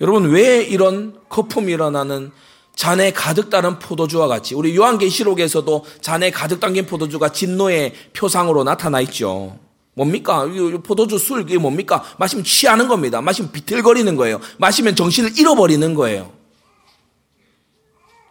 여러분 0.00 0.30
왜 0.30 0.62
이런 0.62 1.18
거품이 1.28 1.72
일어나는 1.72 2.30
잔에 2.76 3.12
가득 3.12 3.50
따른 3.50 3.78
포도주와 3.78 4.26
같이 4.26 4.54
우리 4.54 4.76
요한계시록에서도 4.76 5.84
잔에 6.00 6.30
가득 6.30 6.60
담긴 6.60 6.86
포도주가 6.86 7.30
진노의 7.30 7.94
표상으로 8.12 8.64
나타나 8.64 9.00
있죠. 9.02 9.58
뭡니까? 9.94 10.46
포도주 10.82 11.18
술 11.18 11.42
이게 11.42 11.56
뭡니까? 11.56 12.04
마시면 12.18 12.44
취하는 12.44 12.88
겁니다. 12.88 13.20
마시면 13.20 13.52
비틀거리는 13.52 14.16
거예요. 14.16 14.40
마시면 14.58 14.96
정신을 14.96 15.38
잃어버리는 15.38 15.94
거예요. 15.94 16.32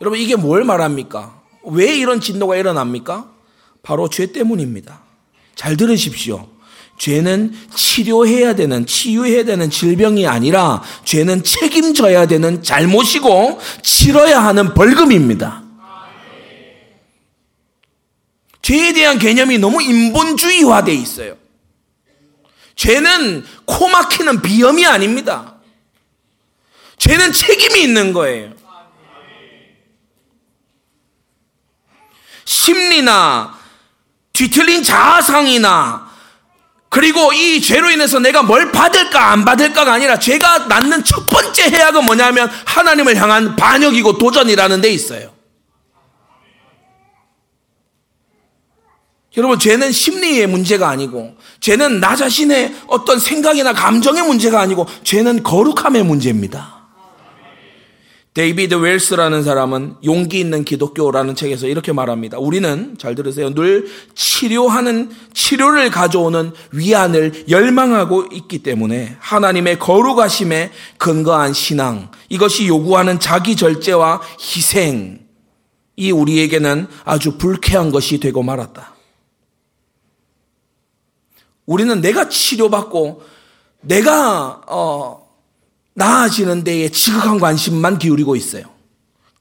여러분 0.01 0.20
이게 0.20 0.36
뭘 0.36 0.65
말합니까? 0.65 1.41
왜 1.65 1.95
이런 1.95 2.20
진노가 2.20 2.57
일어납니까? 2.57 3.32
바로 3.82 4.09
죄 4.09 4.32
때문입니다. 4.34 5.01
잘 5.55 5.78
들으십시오. 5.78 6.49
죄는 6.97 7.53
치료해야 7.75 8.55
되는, 8.55 8.85
치유해야 8.85 9.43
되는 9.43 9.69
질병이 9.69 10.27
아니라 10.27 10.81
죄는 11.03 11.43
책임져야 11.43 12.27
되는 12.27 12.63
잘못이고 12.63 13.59
치러야 13.81 14.43
하는 14.43 14.73
벌금입니다. 14.73 15.63
죄에 18.61 18.93
대한 18.93 19.19
개념이 19.19 19.57
너무 19.57 19.81
인본주의화되어 19.81 20.95
있어요. 20.95 21.35
죄는 22.75 23.45
코 23.65 23.87
막히는 23.89 24.41
비염이 24.41 24.85
아닙니다. 24.85 25.55
죄는 26.97 27.33
책임이 27.33 27.81
있는 27.81 28.13
거예요. 28.13 28.53
심리나 32.45 33.59
뒤틀린 34.31 34.83
자아상이나 34.83 36.03
그리고 36.93 37.33
이 37.33 37.59
죄로 37.59 37.89
인해서 37.89 38.19
내가 38.19 38.43
뭘 38.43 38.71
받을까 38.71 39.31
안 39.31 39.43
받을까가 39.43 39.93
아니라 39.93 40.19
죄가 40.19 40.67
낳는 40.67 41.03
첫 41.03 41.27
번째 41.27 41.63
해악은 41.63 42.05
뭐냐면 42.05 42.47
하나님을 42.65 43.15
향한 43.15 43.55
반역이고 43.55 44.19
도전이라는 44.19 44.79
데 44.79 44.91
있어요. 44.91 45.33
여러분, 49.35 49.57
죄는 49.57 49.91
심리의 49.91 50.45
문제가 50.45 50.89
아니고, 50.89 51.35
죄는 51.61 51.99
나 51.99 52.15
자신의 52.15 52.75
어떤 52.85 53.17
생각이나 53.17 53.73
감정의 53.73 54.21
문제가 54.21 54.61
아니고, 54.61 54.85
죄는 55.03 55.41
거룩함의 55.41 56.03
문제입니다. 56.03 56.82
데이비드 58.34 58.73
웰스라는 58.75 59.43
사람은 59.43 59.97
용기 60.03 60.39
있는 60.39 60.65
기독교라는 60.65 61.36
책에서 61.36 61.67
이렇게 61.67 61.93
말합니다. 61.93 62.39
우리는 62.39 62.95
잘 62.97 63.13
들으세요. 63.13 63.53
늘 63.53 63.88
치료하는 64.15 65.11
치료를 65.34 65.91
가져오는 65.91 66.51
위안을 66.71 67.47
열망하고 67.47 68.29
있기 68.31 68.63
때문에 68.63 69.17
하나님의 69.19 69.77
거룩하심에 69.77 70.71
근거한 70.97 71.53
신앙 71.53 72.09
이것이 72.29 72.67
요구하는 72.67 73.19
자기 73.19 73.55
절제와 73.55 74.21
희생 74.39 75.19
이 75.95 76.11
우리에게는 76.11 76.88
아주 77.05 77.38
불쾌한 77.38 77.91
것이 77.91 78.19
되고 78.19 78.41
말았다. 78.41 78.95
우리는 81.67 82.01
내가 82.01 82.29
치료받고 82.29 83.21
내가 83.81 84.61
어 84.67 85.22
나아지는 85.93 86.63
데에 86.63 86.89
지극한 86.89 87.39
관심만 87.39 87.99
기울이고 87.99 88.35
있어요. 88.35 88.63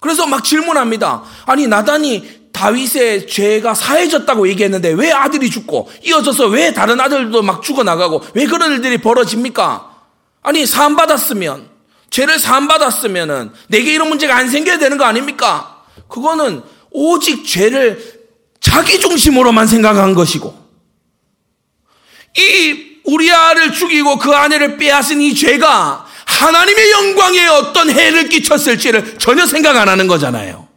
그래서 0.00 0.26
막 0.26 0.44
질문합니다. 0.44 1.22
아니 1.46 1.66
나단이 1.66 2.42
다윗의 2.52 3.28
죄가 3.28 3.74
사해졌다고 3.74 4.48
얘기했는데 4.48 4.90
왜 4.90 5.10
아들이 5.10 5.48
죽고 5.48 5.90
이어져서 6.04 6.48
왜 6.48 6.72
다른 6.74 7.00
아들도 7.00 7.42
막 7.42 7.62
죽어나가고 7.62 8.22
왜 8.34 8.46
그런 8.46 8.72
일들이 8.72 8.98
벌어집니까? 8.98 9.90
아니 10.42 10.66
사함 10.66 10.96
받았으면 10.96 11.70
죄를 12.10 12.38
사함 12.38 12.68
받았으면은 12.68 13.52
내게 13.68 13.94
이런 13.94 14.08
문제가 14.08 14.36
안 14.36 14.48
생겨야 14.50 14.78
되는 14.78 14.98
거 14.98 15.04
아닙니까? 15.04 15.82
그거는 16.08 16.62
오직 16.90 17.46
죄를 17.46 18.20
자기 18.60 19.00
중심으로만 19.00 19.66
생각한 19.66 20.14
것이고 20.14 20.62
이 22.36 23.00
우리아를 23.04 23.72
죽이고 23.72 24.18
그 24.18 24.32
아내를 24.32 24.76
빼앗은 24.76 25.20
이 25.20 25.34
죄가 25.34 26.06
하나님의 26.26 26.90
영광에 26.90 27.46
어떤 27.46 27.90
해를 27.90 28.28
끼쳤을지를 28.28 29.18
전혀 29.18 29.46
생각 29.46 29.76
안 29.76 29.88
하는 29.88 30.06
거잖아요. 30.06 30.68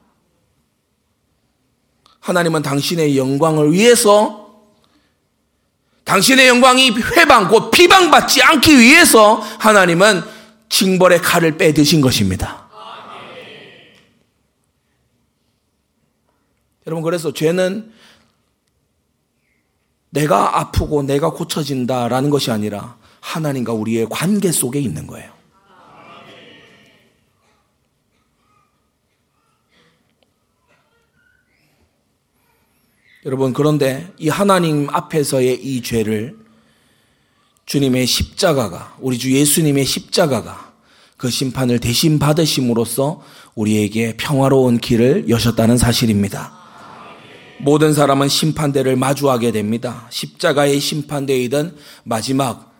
하나님은 2.20 2.62
당신의 2.62 3.18
영광을 3.18 3.72
위해서 3.72 4.46
당신의 6.06 6.48
영광이 6.48 6.92
회방 6.92 7.48
곧 7.48 7.72
비방받지 7.72 8.42
않기 8.42 8.80
위해서 8.80 9.36
하나님은 9.60 10.24
징벌의 10.70 11.22
칼을 11.22 11.58
빼드신 11.58 12.02
것입니다. 12.02 12.66
여러분 16.88 17.04
그래서 17.04 17.34
죄는 17.34 17.92
내가 20.12 20.60
아프고 20.60 21.04
내가 21.04 21.32
고쳐진다라는 21.32 22.30
것이 22.30 22.52
아니라 22.52 22.98
하나님과 23.20 23.74
우리의 23.74 24.08
관계 24.10 24.52
속에 24.52 24.80
있는 24.80 25.08
거예요. 25.08 25.35
여러분, 33.26 33.54
그런데 33.54 34.14
이 34.20 34.30
하나님 34.30 34.88
앞에서의 34.92 35.56
이 35.56 35.82
죄를 35.82 36.38
주님의 37.66 38.06
십자가가, 38.06 38.98
우리 39.00 39.18
주 39.18 39.34
예수님의 39.34 39.84
십자가가 39.84 40.74
그 41.18 41.32
심판을 41.32 41.80
대신 41.80 42.20
받으심으로써 42.20 43.24
우리에게 43.56 44.16
평화로운 44.18 44.78
길을 44.78 45.28
여셨다는 45.28 45.80
사실입니다. 45.80 46.54
모든 47.58 47.96
사람은 47.96 48.30
심판대를 48.30 48.96
마주하게 48.96 49.52
됩니다. 49.52 50.06
십자가의 50.12 50.80
심판대이든 50.80 51.76
마지막 52.04 52.75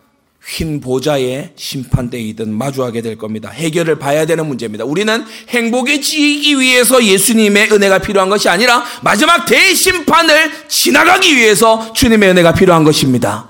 흰 0.48 0.80
보좌의 0.80 1.50
심판대이든 1.56 2.56
마주하게 2.56 3.02
될 3.02 3.18
겁니다. 3.18 3.50
해결을 3.50 3.98
봐야 3.98 4.26
되는 4.26 4.46
문제입니다. 4.46 4.84
우리는 4.84 5.24
행복에 5.48 6.00
지기 6.00 6.60
위해서 6.60 7.02
예수님의 7.02 7.72
은혜가 7.72 7.98
필요한 7.98 8.28
것이 8.28 8.48
아니라 8.48 8.84
마지막 9.02 9.44
대심판을 9.44 10.68
지나가기 10.68 11.36
위해서 11.36 11.92
주님의 11.92 12.30
은혜가 12.30 12.54
필요한 12.54 12.84
것입니다. 12.84 13.48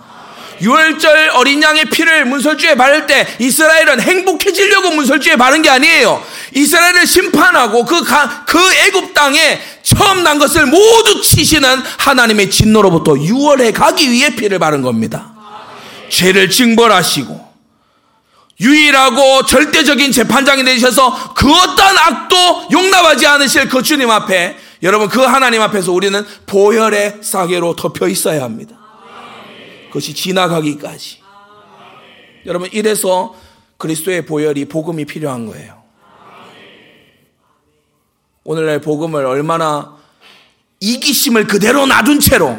6월절 0.63 1.35
어린 1.35 1.63
양의 1.63 1.85
피를 1.91 2.25
문설주에 2.25 2.77
바를 2.77 3.07
때 3.07 3.27
이스라엘은 3.39 4.01
행복해지려고 4.01 4.93
문설주에 4.93 5.37
바른 5.37 5.61
게 5.61 5.69
아니에요. 5.69 6.25
이스라엘을 6.55 7.07
심판하고 7.07 7.85
그, 7.85 8.03
그 8.47 8.59
애굽 8.87 9.13
땅에 9.13 9.61
처음 9.83 10.23
난 10.23 10.39
것을 10.39 10.65
모두 10.65 11.21
치시는 11.21 11.69
하나님의 11.99 12.51
진노로부터 12.51 13.13
6월에 13.13 13.75
가기 13.75 14.11
위해 14.11 14.35
피를 14.35 14.59
바른 14.59 14.81
겁니다. 14.81 15.36
죄를 16.09 16.51
징벌하시고 16.51 17.47
유일하고 18.61 19.45
절대적인 19.45 20.13
재판장이 20.13 20.65
되셔서 20.65 21.35
그 21.35 21.53
어떤 21.53 21.99
악도 21.99 22.69
용납하지 22.73 23.27
않으실 23.27 23.69
그 23.69 23.83
주님 23.83 24.11
앞에 24.11 24.57
여러분 24.83 25.09
그 25.09 25.21
하나님 25.21 25.61
앞에서 25.63 25.93
우리는 25.93 26.25
보혈의 26.47 27.19
사계로 27.23 27.77
덮여 27.77 28.09
있어야 28.09 28.43
합니다. 28.43 28.77
그것이 29.89 30.15
지나가기까지. 30.15 31.21
여러분 32.47 32.69
이래서 32.73 33.35
그리스도의 33.79 34.25
보혈이 34.25 34.67
복음이 34.67 35.05
필요한 35.05 35.47
거예요. 35.47 35.83
오늘날 38.45 38.81
복음을 38.81 39.27
얼마나 39.27 39.97
이기심을 40.81 41.47
그대로 41.47 41.85
놔둔 41.87 42.21
채로 42.21 42.57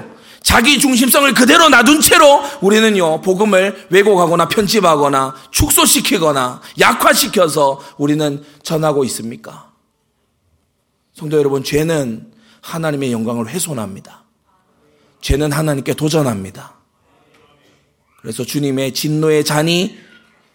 자기 0.48 0.80
중심성을 0.80 1.34
그대로 1.34 1.68
놔둔 1.68 2.00
채로 2.00 2.42
우리는요, 2.62 3.20
복음을 3.20 3.86
왜곡하거나 3.90 4.48
편집하거나 4.48 5.36
축소시키거나 5.52 6.62
약화시켜서 6.80 7.82
우리는 7.98 8.42
전하고 8.64 9.04
있습니까? 9.04 9.74
성도 11.14 11.38
여러분, 11.38 11.66
죄는 11.66 12.32
하나님의 12.62 13.12
영광을 13.12 13.50
훼손합니다. 13.50 14.24
죄는 15.20 15.52
하나님께 15.52 15.96
도전합니다. 15.96 16.76
그래서 18.22 18.46
주님의 18.46 18.94
진노의 18.94 19.44
잔이 19.44 19.98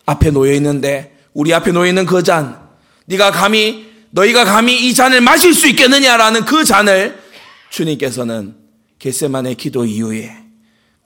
앞에 0.07 0.31
놓여 0.31 0.55
있는데 0.55 1.19
우리 1.35 1.53
앞에 1.53 1.71
놓여 1.71 1.87
있는 1.87 2.07
그 2.07 2.23
잔, 2.23 2.67
네가 3.05 3.31
감히 3.31 3.93
너희가 4.09 4.47
감히 4.47 4.89
이 4.89 4.95
잔을 4.95 5.21
마실 5.21 5.53
수 5.53 5.69
있겠느냐라는 5.69 6.47
그 6.47 6.65
잔을 6.65 7.21
주님께서는 7.69 8.62
겟세만의 9.03 9.57
기도 9.57 9.85
이후에 9.85 10.33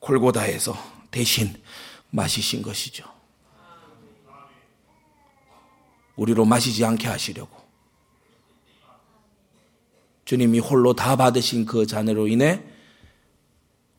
골고다에서 0.00 0.76
대신 1.10 1.54
마시신 2.10 2.60
것이죠. 2.60 3.06
우리로 6.16 6.44
마시지 6.44 6.84
않게 6.84 7.08
하시려고. 7.08 7.56
주님이 10.26 10.58
홀로 10.58 10.92
다 10.92 11.16
받으신 11.16 11.64
그 11.64 11.86
잔으로 11.86 12.28
인해 12.28 12.62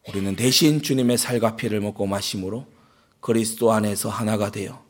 우리는 0.08 0.36
대신 0.36 0.84
주님의 0.84 1.18
살과 1.18 1.56
피를 1.56 1.82
먹고 1.82 2.06
마심으로 2.06 2.68
그리스도 3.20 3.72
안에서 3.72 4.10
하나가 4.10 4.52
되어 4.52 4.86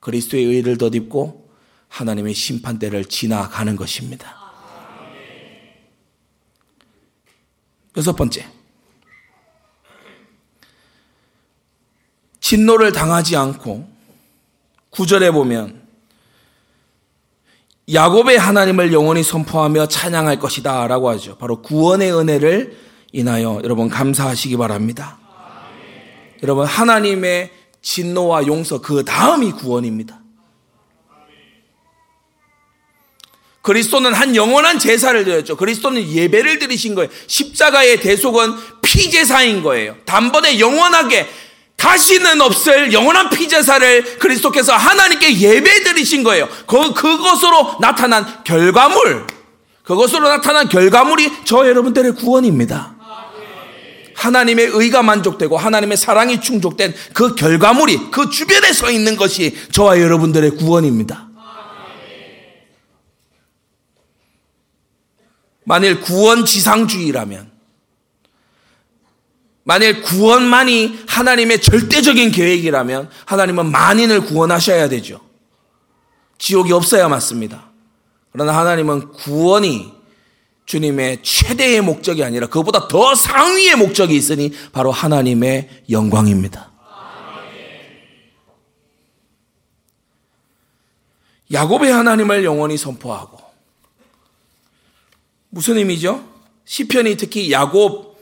그리스도의 0.00 0.44
의를 0.46 0.78
덧입고 0.78 1.48
하나님의 1.86 2.34
심판대를 2.34 3.04
지나가는 3.04 3.76
것입니다. 3.76 4.37
여섯 7.98 8.14
번째. 8.14 8.46
진노를 12.40 12.92
당하지 12.92 13.36
않고 13.36 13.86
구절에 14.90 15.32
보면 15.32 15.82
야곱의 17.92 18.38
하나님을 18.38 18.92
영원히 18.92 19.22
선포하며 19.22 19.88
찬양할 19.88 20.38
것이다 20.38 20.86
라고 20.86 21.10
하죠. 21.10 21.36
바로 21.38 21.60
구원의 21.60 22.14
은혜를 22.14 22.78
인하여 23.12 23.60
여러분 23.64 23.88
감사하시기 23.88 24.56
바랍니다. 24.56 25.18
여러분 26.42 26.66
하나님의 26.66 27.50
진노와 27.82 28.46
용서 28.46 28.80
그 28.80 29.04
다음이 29.04 29.52
구원입니다. 29.52 30.20
그리스도는 33.68 34.14
한 34.14 34.34
영원한 34.34 34.78
제사를 34.78 35.22
드렸죠. 35.24 35.58
그리스도는 35.58 36.10
예배를 36.10 36.58
드리신 36.58 36.94
거예요. 36.94 37.10
십자가의 37.26 38.00
대속은 38.00 38.54
피제사인 38.80 39.62
거예요. 39.62 39.94
단번에 40.06 40.58
영원하게 40.58 41.28
다시는 41.76 42.40
없을 42.40 42.94
영원한 42.94 43.28
피제사를 43.28 44.20
그리스도께서 44.20 44.72
하나님께 44.72 45.38
예배 45.38 45.82
드리신 45.82 46.22
거예요. 46.22 46.48
그, 46.66 46.94
그것으로 46.94 47.76
나타난 47.78 48.42
결과물, 48.42 49.26
그것으로 49.82 50.30
나타난 50.30 50.70
결과물이 50.70 51.30
저 51.44 51.68
여러분들의 51.68 52.14
구원입니다. 52.14 52.94
하나님의 54.14 54.70
의가 54.72 55.02
만족되고 55.02 55.58
하나님의 55.58 55.98
사랑이 55.98 56.40
충족된 56.40 56.94
그 57.12 57.34
결과물이 57.34 58.10
그 58.10 58.30
주변에 58.30 58.72
서 58.72 58.90
있는 58.90 59.16
것이 59.16 59.54
저와 59.72 60.00
여러분들의 60.00 60.52
구원입니다. 60.52 61.27
만일 65.68 66.00
구원 66.00 66.46
지상주의라면 66.46 67.52
만일 69.64 70.00
구원만이 70.00 71.00
하나님의 71.06 71.60
절대적인 71.60 72.30
계획이라면 72.30 73.10
하나님은 73.26 73.70
만인을 73.70 74.22
구원하셔야 74.22 74.88
되죠. 74.88 75.20
지옥이 76.38 76.72
없어야 76.72 77.08
맞습니다. 77.08 77.68
그러나 78.32 78.56
하나님은 78.56 79.12
구원이 79.12 79.92
주님의 80.64 81.22
최대의 81.22 81.82
목적이 81.82 82.24
아니라 82.24 82.46
그보다 82.46 82.88
더 82.88 83.14
상위의 83.14 83.76
목적이 83.76 84.16
있으니 84.16 84.50
바로 84.72 84.90
하나님의 84.90 85.84
영광입니다. 85.90 86.72
야곱의 91.52 91.92
하나님을 91.92 92.42
영원히 92.42 92.78
선포하고 92.78 93.47
무슨 95.50 95.76
의미죠? 95.76 96.24
시편이 96.64 97.16
특히 97.16 97.50
야곱 97.50 98.18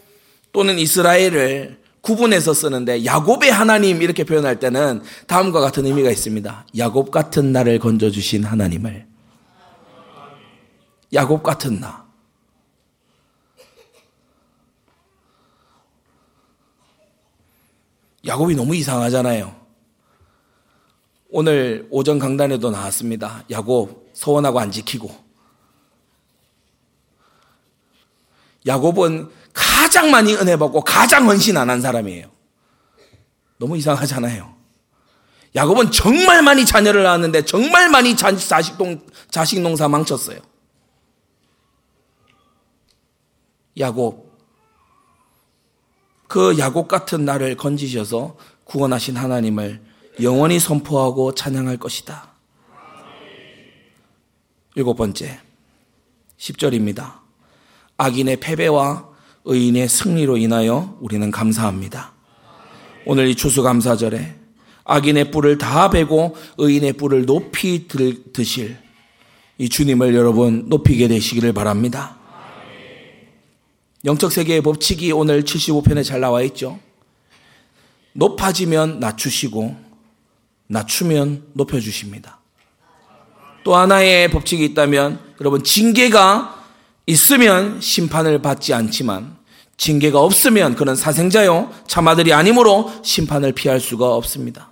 또는 0.53 0.79
이스라엘을 0.79 1.79
구분해서 2.01 2.55
쓰는데 2.55 3.05
야곱의 3.05 3.51
하나님 3.51 4.01
이렇게 4.01 4.23
표현할 4.23 4.61
때는 4.61 5.03
다음과 5.27 5.61
같은 5.61 5.85
의미가 5.87 6.11
있습니다. 6.11 6.67
야곱 6.79 7.11
같은 7.11 7.53
나를 7.53 7.81
건져 7.81 8.11
주신 8.11 8.45
하나님을 8.45 9.07
야곱 11.13 11.43
같은 11.43 11.81
나 11.81 12.07
야곱이 18.25 18.55
너무 18.55 18.75
이상하잖아요. 18.75 19.55
오늘 21.31 21.87
오전 21.91 22.19
강단에도 22.19 22.71
나왔습니다. 22.71 23.45
야곱 23.51 24.11
서원하고 24.15 24.59
안 24.61 24.71
지키고. 24.71 25.26
야곱은 28.67 29.31
가장 29.53 30.11
많이 30.11 30.35
은혜 30.35 30.57
받고 30.57 30.83
가장 30.83 31.29
헌신 31.29 31.57
안 31.57 31.71
한 31.71 31.81
사람이에요. 31.81 32.31
너무 33.59 33.77
이상하잖아요. 33.77 34.55
야곱은 35.55 35.91
정말 35.91 36.43
많이 36.43 36.67
자녀를 36.67 37.03
낳았는데 37.03 37.47
정말 37.47 37.89
많이 37.89 38.15
자식, 38.17 38.77
동, 38.77 39.01
자식 39.31 39.61
농사 39.61 39.89
망쳤어요. 39.89 40.39
야곱. 43.79 44.27
그 46.29 46.59
야곱 46.59 46.89
같은 46.89 47.25
나를 47.25 47.57
건지셔서 47.57 48.37
구원하신 48.65 49.17
하나님을 49.17 49.83
영원히 50.21 50.59
선포하고 50.59 51.35
찬양할 51.35 51.77
것이다. 51.79 52.33
일곱 54.75 54.95
번째, 54.97 55.41
10절입니다. 56.39 57.26
악인의 57.99 58.39
패배와 58.41 59.09
의인의 59.45 59.89
승리로 59.89 60.37
인하여 60.37 60.97
우리는 61.01 61.31
감사합니다. 61.31 62.13
오늘 63.05 63.29
이 63.29 63.35
추수감사절에 63.35 64.35
악인의 64.85 65.31
뿔을 65.31 65.59
다 65.59 65.91
베고 65.91 66.37
의인의 66.59 66.95
뿔을 66.95 67.27
높이 67.27 67.89
드실 67.89 68.77
이 69.59 69.69
주님을 69.69 70.15
여러분 70.15 70.69
높이게 70.69 71.09
되시기를 71.09 71.53
바랍니다. 71.53 72.17
영적 74.05 74.31
세계의 74.31 74.61
법칙이 74.63 75.13
오늘 75.13 75.43
75편에 75.43 76.05
잘 76.05 76.21
나와 76.21 76.43
있죠. 76.43 76.79
높아지면 78.13 79.01
낮추시고 79.01 79.77
낮추면 80.69 81.47
높여 81.55 81.81
주십니다. 81.81 82.41
또 83.65 83.75
하나의 83.75 84.31
법칙이 84.31 84.65
있다면 84.65 85.21
여러분 85.41 85.65
징계가 85.65 86.56
있으면 87.07 87.81
심판을 87.81 88.43
받지 88.43 88.75
않지만 88.75 89.37
징계가 89.77 90.21
없으면 90.21 90.75
그는 90.75 90.97
사생자요 90.97 91.73
참아들이 91.87 92.33
아니므로 92.33 92.93
심판을 93.03 93.53
피할 93.53 93.81
수가 93.81 94.15
없습니다. 94.15 94.71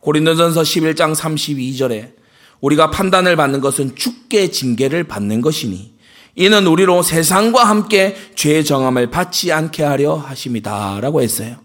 고린도전서 0.00 0.62
11장 0.62 1.14
32절에 1.14 2.12
우리가 2.60 2.90
판단을 2.90 3.36
받는 3.36 3.60
것은 3.60 3.96
죽게 3.96 4.50
징계를 4.50 5.04
받는 5.04 5.40
것이니 5.40 5.94
이는 6.36 6.66
우리로 6.66 7.02
세상과 7.02 7.64
함께 7.64 8.16
죄의 8.34 8.64
정함을 8.64 9.10
받지 9.10 9.52
않게 9.52 9.82
하려 9.82 10.16
하심이다라고 10.16 11.22
했어요. 11.22 11.56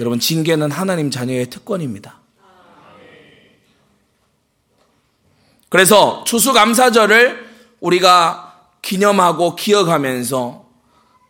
여러분 0.00 0.18
징계는 0.18 0.70
하나님 0.70 1.10
자녀의 1.10 1.50
특권입니다. 1.50 2.20
그래서 5.68 6.24
추수감사절을 6.24 7.46
우리가 7.80 8.70
기념하고 8.82 9.54
기억하면서 9.56 10.66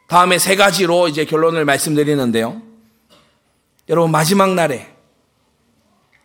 다음에 0.07 0.39
세 0.39 0.57
가지로 0.57 1.09
이제 1.09 1.25
결론을 1.25 1.65
말씀드리는데요. 1.65 2.63
여러분 3.89 4.11
마지막 4.11 4.55
날에 4.55 4.95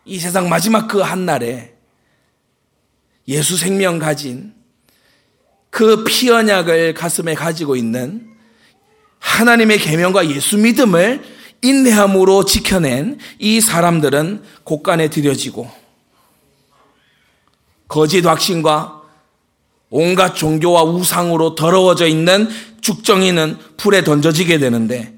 이 0.04 0.18
세상 0.18 0.48
마지막 0.48 0.86
그 0.88 1.02
한 1.02 1.26
날에 1.26 1.74
예수 3.26 3.56
생명 3.56 3.98
가진 3.98 4.54
그 5.70 6.04
피 6.04 6.30
언약을 6.30 6.94
가슴에 6.94 7.34
가지고 7.34 7.74
있는 7.74 8.28
하나님의 9.18 9.78
계명과 9.78 10.28
예수 10.30 10.58
믿음을 10.58 11.22
인내함으로 11.62 12.44
지켜낸 12.44 13.18
이 13.38 13.60
사람들은 13.60 14.44
곳간에 14.64 15.08
들여지고 15.08 15.70
거짓 17.88 18.26
확신과 18.26 19.02
온갖 19.90 20.34
종교와 20.34 20.82
우상으로 20.82 21.54
더러워져 21.54 22.06
있는 22.06 22.48
죽정이는 22.80 23.58
불에 23.76 24.02
던져지게 24.02 24.58
되는데 24.58 25.14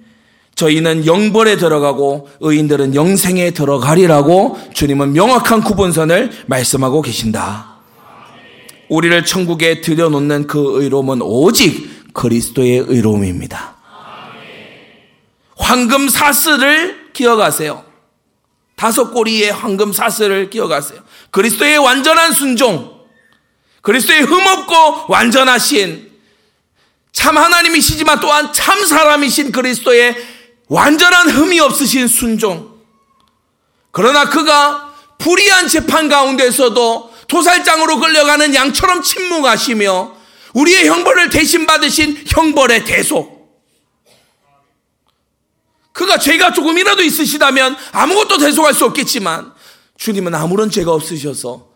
저희는 0.55 1.07
영벌에 1.07 1.57
들어가고 1.57 2.29
의인들은 2.41 2.95
영생에 2.95 3.51
들어가리라고 3.51 4.59
주님은 4.75 5.13
명확한 5.13 5.63
구분선을 5.63 6.31
말씀하고 6.47 7.03
계신다. 7.03 7.77
우리를 8.89 9.25
천국에 9.25 9.81
들여놓는 9.81 10.47
그 10.47 10.83
의로움은 10.83 11.21
오직 11.23 12.13
그리스도의 12.15 12.85
의로움입니다. 12.89 13.77
황금 15.57 16.09
사슬을 16.09 17.13
기억하세요. 17.13 17.86
다섯 18.77 19.11
꼬리의 19.11 19.51
황금 19.51 19.93
사슬을 19.93 20.51
기억하세요. 20.51 21.03
그리스도의 21.31 21.79
완전한 21.79 22.33
순종, 22.33 23.01
그리스도의 23.81 24.23
흠없고 24.23 25.07
완전하신 25.09 26.13
참 27.13 27.39
하나님이시지만 27.39 28.21
또한 28.21 28.53
참 28.53 28.85
사람이신 28.85 29.51
그리스도의 29.51 30.15
완전한 30.69 31.31
흠이 31.31 31.59
없으신 31.61 32.07
순종. 32.09 32.77
그러나 33.91 34.29
그가 34.29 34.95
불의한 35.19 35.69
재판 35.69 36.11
가운데서도 36.11 37.15
도살장으로 37.29 37.99
끌려가는 37.99 38.55
양처럼 38.55 39.03
침묵하시며 39.03 40.15
우리의 40.53 40.89
형벌을 40.89 41.31
대신 41.31 41.67
받으신 41.67 42.25
형벌의 42.27 42.85
대속. 42.85 43.36
그가 45.97 46.19
죄가 46.19 46.53
조금이라도 46.53 47.03
있으시다면 47.03 47.75
아무것도 47.93 48.37
대속할 48.37 48.75
수 48.75 48.85
없겠지만 48.85 49.51
주님은 49.97 50.35
아무런 50.35 50.71
죄가 50.71 50.93
없으셔서 50.93 51.69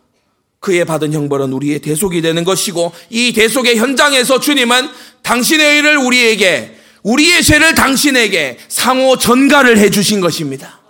그의 0.58 0.84
받은 0.84 1.14
형벌은 1.14 1.54
우리의 1.54 1.78
대속이 1.78 2.20
되는 2.20 2.44
것이고 2.44 2.92
이 3.08 3.32
대속의 3.32 3.78
현장에서 3.78 4.38
주님은 4.38 4.90
당신의 5.22 5.76
의를 5.76 5.96
우리에게 5.96 6.76
우리의 7.02 7.42
죄를 7.42 7.74
당신에게 7.74 8.58
상호 8.68 9.16
전가를 9.16 9.78
해 9.78 9.88
주신 9.88 10.20
것입니다. 10.20 10.80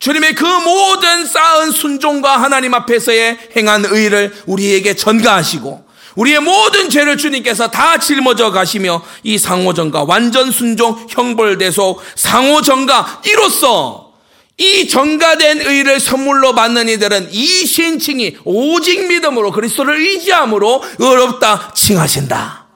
주님의 0.00 0.34
그 0.34 0.44
모든 0.44 1.24
쌓은 1.24 1.70
순종과 1.70 2.42
하나님 2.42 2.74
앞에서의 2.74 3.38
행한 3.56 3.84
의를 3.84 4.34
우리에게 4.46 4.96
전가하시고 4.96 5.87
우리의 6.18 6.40
모든 6.40 6.90
죄를 6.90 7.16
주님께서 7.16 7.70
다 7.70 7.96
짊어져 7.98 8.50
가시며 8.50 9.02
이 9.22 9.38
상호전가 9.38 10.02
완전 10.02 10.50
순종 10.50 11.06
형벌 11.08 11.58
대속 11.58 12.00
상호전가 12.16 13.22
이로써 13.24 14.12
이 14.56 14.88
전가된 14.88 15.60
의를 15.60 16.00
선물로 16.00 16.56
받는 16.56 16.88
이들은 16.88 17.28
이 17.30 17.46
신칭이 17.46 18.38
오직 18.44 19.06
믿음으로 19.06 19.52
그리스도를 19.52 19.96
의지함으로 19.96 20.82
의롭다 20.98 21.72
칭하신다. 21.74 22.66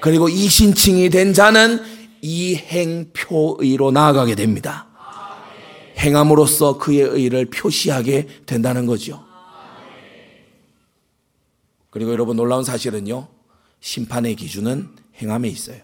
그리고 0.00 0.28
이 0.28 0.46
신칭이 0.46 1.08
된 1.08 1.32
자는 1.32 1.82
이 2.20 2.54
행표의로 2.56 3.92
나아가게 3.92 4.34
됩니다. 4.34 4.86
행함으로써 5.98 6.76
그의 6.76 7.00
의를 7.00 7.46
표시하게 7.46 8.28
된다는 8.44 8.84
거죠. 8.84 9.25
그리고 11.96 12.12
여러분 12.12 12.36
놀라운 12.36 12.62
사실은요. 12.62 13.26
심판의 13.80 14.34
기준은 14.34 14.90
행함에 15.16 15.48
있어요. 15.48 15.80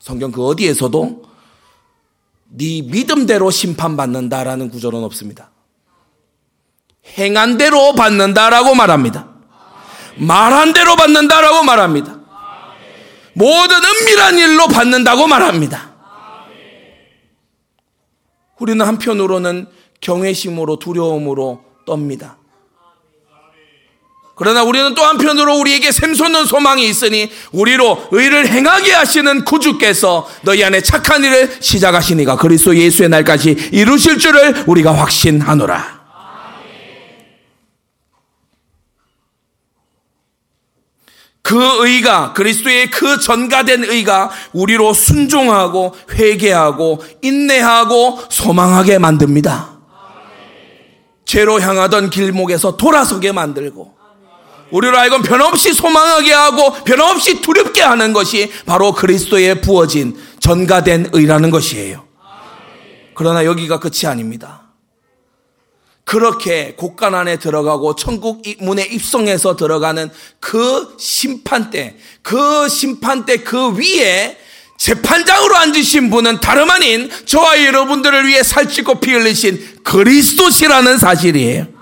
성경 0.00 0.32
그 0.32 0.44
어디에서도 0.44 1.22
네 2.48 2.82
믿음대로 2.82 3.52
심판받는다라는 3.52 4.70
구절은 4.70 5.04
없습니다. 5.04 5.52
행한 7.16 7.58
대로 7.58 7.92
받는다라고 7.92 8.74
말합니다. 8.74 9.28
말한 10.16 10.72
대로 10.72 10.96
받는다라고 10.96 11.62
말합니다. 11.62 12.18
모든 13.34 13.76
은밀한 13.84 14.36
일로 14.36 14.66
받는다고 14.66 15.28
말합니다. 15.28 15.94
우리는 18.58 18.84
한편으로는 18.84 19.68
경외심으로 20.00 20.80
두려움으로 20.80 21.62
떱니다. 21.86 22.37
그러나 24.38 24.62
우리는 24.62 24.94
또 24.94 25.02
한편으로 25.02 25.58
우리에게 25.58 25.90
샘솟는 25.90 26.46
소망이 26.46 26.88
있으니 26.88 27.28
우리로 27.50 28.08
의를 28.12 28.46
행하게 28.46 28.92
하시는 28.92 29.44
구주께서 29.44 30.28
너희 30.42 30.62
안에 30.62 30.80
착한 30.80 31.24
일을 31.24 31.56
시작하시니가 31.58 32.36
그리스도 32.36 32.76
예수의 32.76 33.08
날까지 33.08 33.70
이루실 33.72 34.18
줄을 34.18 34.64
우리가 34.68 34.94
확신하노라. 34.94 35.98
그 41.42 41.86
의가 41.86 42.32
그리스도의 42.34 42.90
그 42.90 43.18
전가된 43.18 43.84
의가 43.84 44.30
우리로 44.52 44.92
순종하고 44.92 45.96
회개하고 46.12 47.02
인내하고 47.22 48.20
소망하게 48.28 48.98
만듭니다. 48.98 49.78
죄로 51.24 51.60
향하던 51.60 52.10
길목에서 52.10 52.76
돌아서게 52.76 53.32
만들고 53.32 53.97
우리로 54.70 54.96
하여금 54.98 55.22
변함없이 55.22 55.72
소망하게 55.72 56.32
하고 56.32 56.72
변함없이 56.84 57.40
두렵게 57.40 57.80
하는 57.82 58.12
것이 58.12 58.50
바로 58.66 58.92
그리스도의 58.92 59.60
부어진 59.60 60.16
전가된 60.40 61.10
의라는 61.12 61.50
것이에요. 61.50 62.06
그러나 63.14 63.44
여기가 63.44 63.80
끝이 63.80 64.06
아닙니다. 64.06 64.62
그렇게 66.04 66.74
곳간 66.74 67.14
안에 67.14 67.38
들어가고 67.38 67.94
천국 67.94 68.42
문에 68.60 68.82
입성해서 68.82 69.56
들어가는 69.56 70.10
그 70.40 70.96
심판대, 70.98 71.96
그 72.22 72.68
심판대 72.68 73.38
그 73.38 73.76
위에 73.76 74.38
재판장으로 74.78 75.56
앉으신 75.56 76.08
분은 76.08 76.40
다름 76.40 76.70
아닌 76.70 77.10
저와 77.26 77.62
여러분들을 77.62 78.26
위해 78.26 78.42
살찌고 78.42 79.00
피 79.00 79.12
흘리신 79.12 79.80
그리스도시라는 79.82 80.98
사실이에요. 80.98 81.77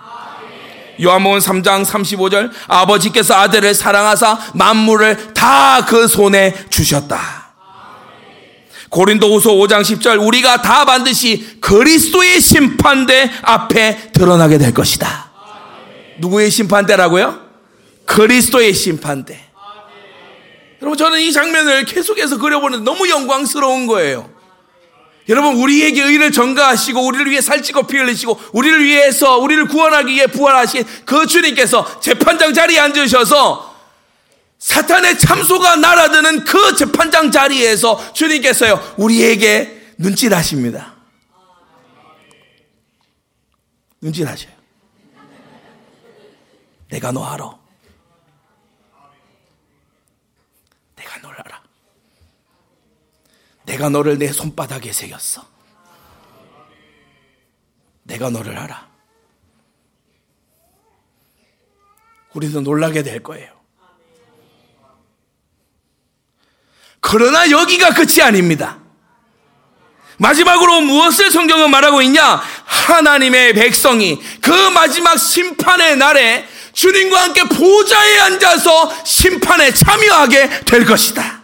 요한복음 1.02 1.38
3장 1.38 1.84
35절 1.84 2.50
아버지께서 2.68 3.34
아들을 3.34 3.74
사랑하사 3.74 4.38
만물을 4.54 5.34
다 5.34 5.66
그 5.86 6.08
손에 6.08 6.54
주셨다. 6.70 7.46
고린도후서 8.88 9.50
5장 9.52 9.82
10절 9.82 10.24
우리가 10.26 10.62
다 10.62 10.84
반드시 10.84 11.58
그리스도의 11.60 12.40
심판대 12.40 13.30
앞에 13.42 14.12
드러나게 14.12 14.58
될 14.58 14.72
것이다. 14.72 15.30
누구의 16.18 16.50
심판대라고요? 16.50 17.38
그리스도의 18.06 18.72
심판대. 18.72 19.38
여러분 20.82 20.96
저는 20.96 21.20
이 21.20 21.32
장면을 21.32 21.84
계속해서 21.84 22.38
그려보는 22.38 22.84
너무 22.84 23.08
영광스러운 23.08 23.86
거예요. 23.86 24.30
여러분 25.28 25.56
우리에게 25.56 26.02
의를 26.02 26.30
전가하시고 26.30 27.04
우리를 27.04 27.30
위해 27.30 27.40
살찌고 27.40 27.84
피 27.84 27.98
흘리시고 27.98 28.40
우리를 28.52 28.84
위해서 28.84 29.38
우리를 29.38 29.66
구원하기 29.66 30.12
위해 30.12 30.26
부활하신 30.26 30.84
그 31.04 31.26
주님께서 31.26 32.00
재판장 32.00 32.54
자리에 32.54 32.78
앉으셔서 32.78 33.76
사탄의 34.58 35.18
참소가 35.18 35.76
날아드는 35.76 36.44
그 36.44 36.74
재판장 36.76 37.30
자리에서 37.30 38.12
주님께서요, 38.12 38.94
우리에게 38.96 39.94
눈질하십니다. 39.98 40.94
눈질하셔요. 44.00 44.52
내가 46.88 47.12
너 47.12 47.24
알아. 47.24 47.58
내가 50.96 51.20
널 51.20 51.34
알아. 51.34 51.62
내가 53.66 53.88
너를 53.88 54.16
내 54.18 54.32
손바닥에 54.32 54.92
새겼어. 54.92 55.44
내가 58.04 58.30
너를 58.30 58.56
알아. 58.56 58.86
우리도 62.32 62.60
놀라게 62.60 63.02
될 63.02 63.22
거예요. 63.22 63.50
그러나 67.00 67.50
여기가 67.50 67.94
끝이 67.94 68.22
아닙니다. 68.22 68.78
마지막으로 70.18 70.80
무엇을 70.82 71.30
성경은 71.30 71.70
말하고 71.70 72.02
있냐? 72.02 72.42
하나님의 72.64 73.54
백성이 73.54 74.20
그 74.40 74.50
마지막 74.70 75.16
심판의 75.16 75.96
날에 75.96 76.46
주님과 76.72 77.22
함께 77.22 77.42
보좌에 77.44 78.18
앉아서 78.20 79.04
심판에 79.04 79.72
참여하게 79.72 80.64
될 80.66 80.84
것이다. 80.84 81.35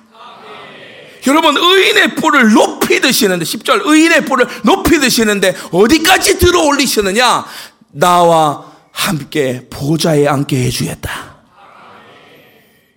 여러분, 1.26 1.56
의인의 1.56 2.14
뿔을 2.16 2.52
높이 2.52 3.00
드시는데, 3.00 3.44
10절, 3.44 3.82
의인의 3.84 4.24
뿔을 4.24 4.46
높이 4.64 4.98
드시는데, 4.98 5.56
어디까지 5.70 6.38
들어 6.38 6.62
올리시느냐? 6.62 7.44
나와 7.92 8.72
함께 8.92 9.66
보좌에 9.70 10.26
앉게 10.26 10.56
해 10.64 10.70
주겠다. 10.70 11.32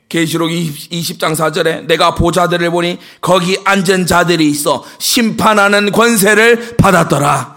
계시록 0.10 0.50
20장 0.50 1.36
4절에 1.36 1.88
내가 1.88 2.16
보자들을 2.16 2.70
보니 2.70 3.00
거기 3.22 3.58
앉은 3.66 4.06
자들이 4.06 4.50
있어 4.50 4.86
심판하는 5.00 5.92
권세를 5.92 6.78
받았더라. 6.78 7.56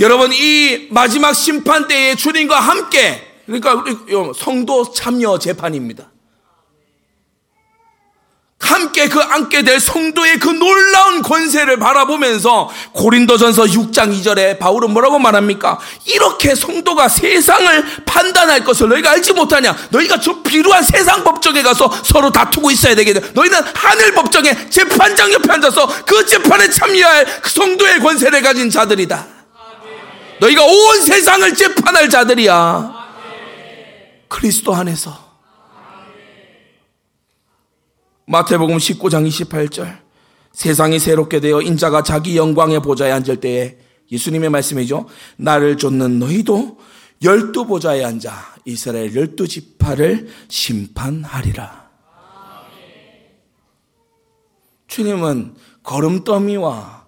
여러분 0.00 0.32
이 0.32 0.88
마지막 0.90 1.34
심판 1.34 1.88
때에 1.88 2.14
주님과 2.14 2.58
함께 2.58 3.20
그러니까 3.44 3.84
성도 4.36 4.90
참여 4.90 5.38
재판입니다. 5.38 6.11
함께 8.62 9.08
그 9.08 9.20
앉게 9.20 9.62
될 9.62 9.80
성도의 9.80 10.38
그 10.38 10.48
놀라운 10.48 11.20
권세를 11.22 11.78
바라보면서 11.78 12.70
고린도전서 12.92 13.64
6장 13.64 14.16
2절에 14.16 14.58
바울은 14.60 14.92
뭐라고 14.92 15.18
말합니까? 15.18 15.80
이렇게 16.06 16.54
성도가 16.54 17.08
세상을 17.08 18.04
판단할 18.06 18.62
것을 18.62 18.88
너희가 18.88 19.10
알지 19.10 19.32
못하냐? 19.32 19.76
너희가 19.90 20.20
저 20.20 20.40
비루한 20.42 20.82
세상 20.84 21.24
법정에 21.24 21.60
가서 21.62 21.90
서로 22.04 22.30
다투고 22.30 22.70
있어야 22.70 22.94
되겠네. 22.94 23.32
너희는 23.34 23.58
하늘 23.74 24.12
법정에 24.14 24.70
재판장 24.70 25.32
옆에 25.32 25.52
앉아서 25.52 25.86
그 26.06 26.24
재판에 26.24 26.70
참여할 26.70 27.40
그 27.42 27.50
성도의 27.50 27.98
권세를 27.98 28.42
가진 28.42 28.70
자들이다. 28.70 29.26
너희가 30.38 30.62
온 30.64 31.00
세상을 31.00 31.52
재판할 31.54 32.08
자들이야. 32.08 32.92
그리스도 34.28 34.74
안에서 34.74 35.31
마태복음 38.32 38.78
19장 38.78 39.28
28절 39.28 39.98
세상이 40.52 40.98
새롭게 40.98 41.38
되어 41.38 41.60
인자가 41.60 42.02
자기 42.02 42.38
영광의 42.38 42.80
보좌에 42.80 43.12
앉을 43.12 43.40
때에 43.40 43.76
예수님의 44.10 44.48
말씀이죠. 44.48 45.04
나를 45.36 45.76
쫓는 45.76 46.18
너희도 46.18 46.78
열두 47.22 47.66
보좌에 47.66 48.02
앉아 48.02 48.32
이스라엘 48.64 49.14
열두 49.14 49.46
지파를 49.46 50.28
심판하리라. 50.48 51.90
주님은 54.86 55.54
걸음더미와 55.82 57.04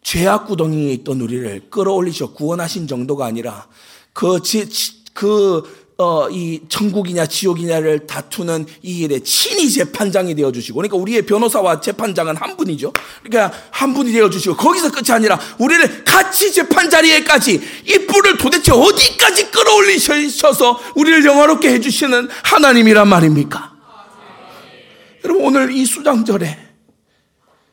죄악 0.00 0.46
구덩이에 0.46 0.90
있던 0.94 1.20
우리를 1.20 1.68
끌어올리셔 1.68 2.32
구원하신 2.32 2.86
정도가 2.86 3.26
아니라 3.26 3.68
그, 4.14 4.40
지, 4.40 4.66
그 5.12 5.89
어, 6.00 6.30
이 6.30 6.62
천국이냐 6.66 7.26
지옥이냐를 7.26 8.06
다투는 8.06 8.64
이 8.82 9.00
일에 9.00 9.20
친히 9.20 9.70
재판장이 9.70 10.34
되어 10.34 10.50
주시고 10.50 10.76
그러니까 10.76 10.96
우리의 10.96 11.26
변호사와 11.26 11.82
재판장은 11.82 12.36
한 12.36 12.56
분이죠. 12.56 12.90
그러니까 13.22 13.54
한 13.70 13.92
분이 13.92 14.10
되어 14.10 14.30
주시고 14.30 14.56
거기서 14.56 14.90
끝이 14.92 15.14
아니라 15.14 15.38
우리를 15.58 16.04
같이 16.04 16.52
재판 16.52 16.88
자리에까지 16.88 17.60
이 17.84 18.06
뿔을 18.06 18.38
도대체 18.38 18.72
어디까지 18.72 19.50
끌어올리셔서 19.50 20.80
우리를 20.96 21.22
영화롭게 21.26 21.70
해 21.70 21.80
주시는 21.80 22.30
하나님이란 22.44 23.06
말입니까? 23.06 23.74
여러분 25.24 25.44
오늘 25.44 25.70
이 25.70 25.84
수장절에 25.84 26.56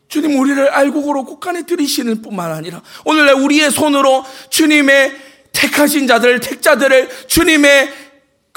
주님 0.10 0.38
우리를 0.38 0.70
알곡으로 0.70 1.24
곳간에 1.24 1.66
들이시는 1.66 2.22
뿐만 2.22 2.52
아니라 2.52 2.82
오늘날 3.06 3.36
우리의 3.36 3.72
손으로 3.72 4.26
주님의 4.50 5.28
택하신 5.54 6.08
자들, 6.08 6.40
택자들을 6.40 7.10
주님의 7.28 8.07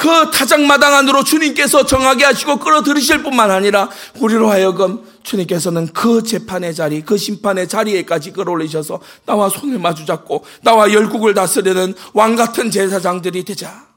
그 0.01 0.30
타작마당 0.30 0.94
안으로 0.94 1.22
주님께서 1.24 1.84
정하게 1.84 2.24
하시고 2.24 2.57
끌어들이실 2.57 3.22
뿐만 3.22 3.51
아니라 3.51 3.90
우리로 4.18 4.48
하여금 4.48 5.05
주님께서는 5.22 5.88
그 5.88 6.22
재판의 6.22 6.74
자리, 6.74 7.03
그 7.03 7.18
심판의 7.18 7.68
자리에까지 7.68 8.30
끌어올리셔서 8.32 8.98
나와 9.26 9.51
손을 9.51 9.78
마주 9.78 10.07
잡고 10.07 10.46
나와 10.62 10.90
열국을 10.90 11.34
다스리는 11.34 11.92
왕 12.14 12.34
같은 12.34 12.70
제사장들이 12.70 13.44
되자. 13.44 13.90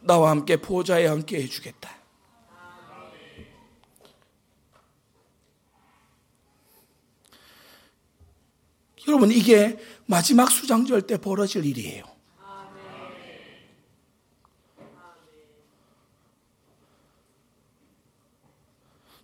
나와 0.00 0.30
함께 0.30 0.56
보좌에 0.56 1.06
함께 1.06 1.42
해주겠다. 1.42 1.88
여러분, 9.06 9.30
이게 9.30 9.78
마지막 10.06 10.50
수장절 10.50 11.02
때 11.02 11.16
벌어질 11.16 11.64
일이에요. 11.64 12.09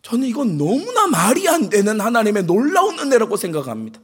저는 0.06 0.28
이건 0.28 0.56
너무나 0.56 1.08
말이 1.08 1.48
안 1.48 1.68
되는 1.68 2.00
하나님의 2.00 2.44
놀라운 2.44 2.96
은혜라고 2.96 3.36
생각합니다. 3.36 3.98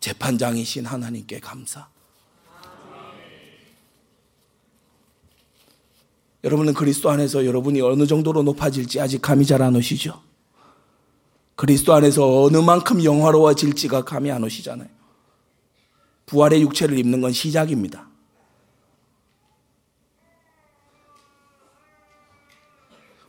재판장이신 0.00 0.86
하나님께 0.86 1.40
감사. 1.40 1.88
여러분은 6.42 6.72
그리스도 6.72 7.10
안에서 7.10 7.44
여러분이 7.44 7.82
어느 7.82 8.06
정도로 8.06 8.42
높아질지 8.44 8.98
아직 8.98 9.20
감이 9.20 9.44
잘 9.44 9.60
안 9.60 9.76
오시죠? 9.76 10.22
그리스도 11.54 11.92
안에서 11.92 12.44
어느 12.44 12.56
만큼 12.56 13.04
영화로워질지가 13.04 14.04
감이 14.06 14.30
안 14.30 14.42
오시잖아요. 14.42 14.99
부활의 16.30 16.62
육체를 16.62 16.96
입는 16.96 17.20
건 17.20 17.32
시작입니다. 17.32 18.08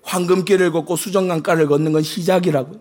황금길을 0.04 0.72
걷고 0.72 0.95
수정강가를 0.95 1.68
걷는 1.68 1.93
건 1.93 2.04
시작이라고요. 2.04 2.80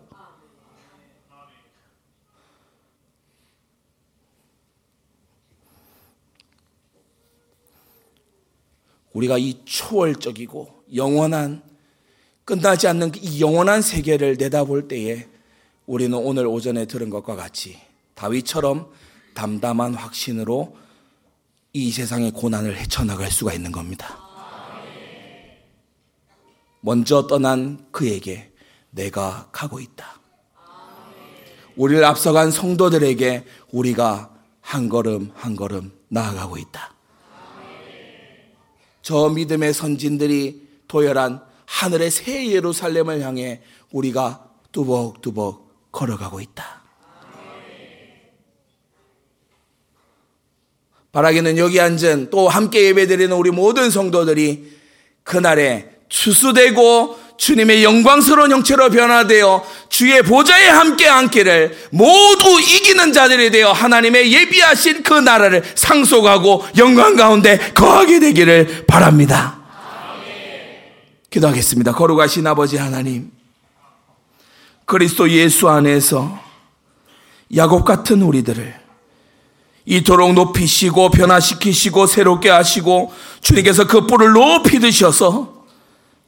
우리가 9.14 9.38
이 9.38 9.64
초월적이고 9.64 10.84
영원한 10.94 11.62
끝나지 12.44 12.88
않는 12.88 13.12
이 13.22 13.40
영원한 13.40 13.80
세계를 13.80 14.36
내다볼 14.36 14.86
때에 14.86 15.28
우리는 15.86 16.16
오늘 16.18 16.46
오전에 16.46 16.84
들은 16.84 17.08
것과 17.08 17.36
같이 17.36 17.78
다윗처럼 18.14 18.90
담담한 19.34 19.94
확신으로 19.94 20.76
이 21.72 21.90
세상의 21.90 22.32
고난을 22.32 22.76
헤쳐나갈 22.76 23.30
수가 23.30 23.52
있는 23.52 23.70
겁니다. 23.70 24.18
먼저 26.80 27.26
떠난 27.26 27.86
그에게 27.92 28.52
내가 28.90 29.48
가고 29.52 29.80
있다. 29.80 30.20
우리를 31.76 32.04
앞서간 32.04 32.50
성도들에게 32.50 33.44
우리가 33.70 34.34
한 34.60 34.88
걸음 34.88 35.30
한 35.34 35.56
걸음 35.56 35.92
나아가고 36.08 36.58
있다. 36.58 36.94
저 39.02 39.28
믿음의 39.28 39.72
선진들이 39.72 40.68
도열한 40.88 41.42
하늘의 41.66 42.10
새 42.10 42.50
예루살렘을 42.50 43.20
향해 43.22 43.62
우리가 43.92 44.48
뚜벅뚜벅 44.72 45.92
걸어가고 45.92 46.40
있다. 46.40 46.79
바라기는 51.12 51.58
여기 51.58 51.80
앉은 51.80 52.28
또 52.30 52.48
함께 52.48 52.84
예배드리는 52.86 53.34
우리 53.34 53.50
모든 53.50 53.90
성도들이 53.90 54.72
그날에 55.24 55.90
추수되고 56.08 57.18
주님의 57.36 57.82
영광스러운 57.82 58.52
형체로 58.52 58.90
변화되어 58.90 59.64
주의 59.88 60.22
보좌에 60.22 60.68
함께 60.68 61.08
앉기를 61.08 61.88
모두 61.90 62.60
이기는 62.60 63.12
자들이 63.12 63.50
되어 63.50 63.72
하나님의 63.72 64.30
예비하신 64.32 65.02
그 65.02 65.14
나라를 65.14 65.64
상속하고 65.74 66.64
영광 66.76 67.16
가운데 67.16 67.56
거하게 67.74 68.20
되기를 68.20 68.84
바랍니다. 68.86 69.58
기도하겠습니다. 71.30 71.92
거룩하신 71.92 72.46
아버지 72.46 72.76
하나님, 72.76 73.30
그리스도 74.84 75.30
예수 75.30 75.68
안에서 75.68 76.38
야곱 77.56 77.84
같은 77.84 78.20
우리들을 78.20 78.79
이토록 79.90 80.34
높이시고 80.34 81.10
변화시키시고 81.10 82.06
새롭게 82.06 82.48
하시고 82.48 83.12
주님께서 83.40 83.88
그 83.88 84.06
뿔을 84.06 84.32
높이 84.32 84.78
드셔서 84.78 85.64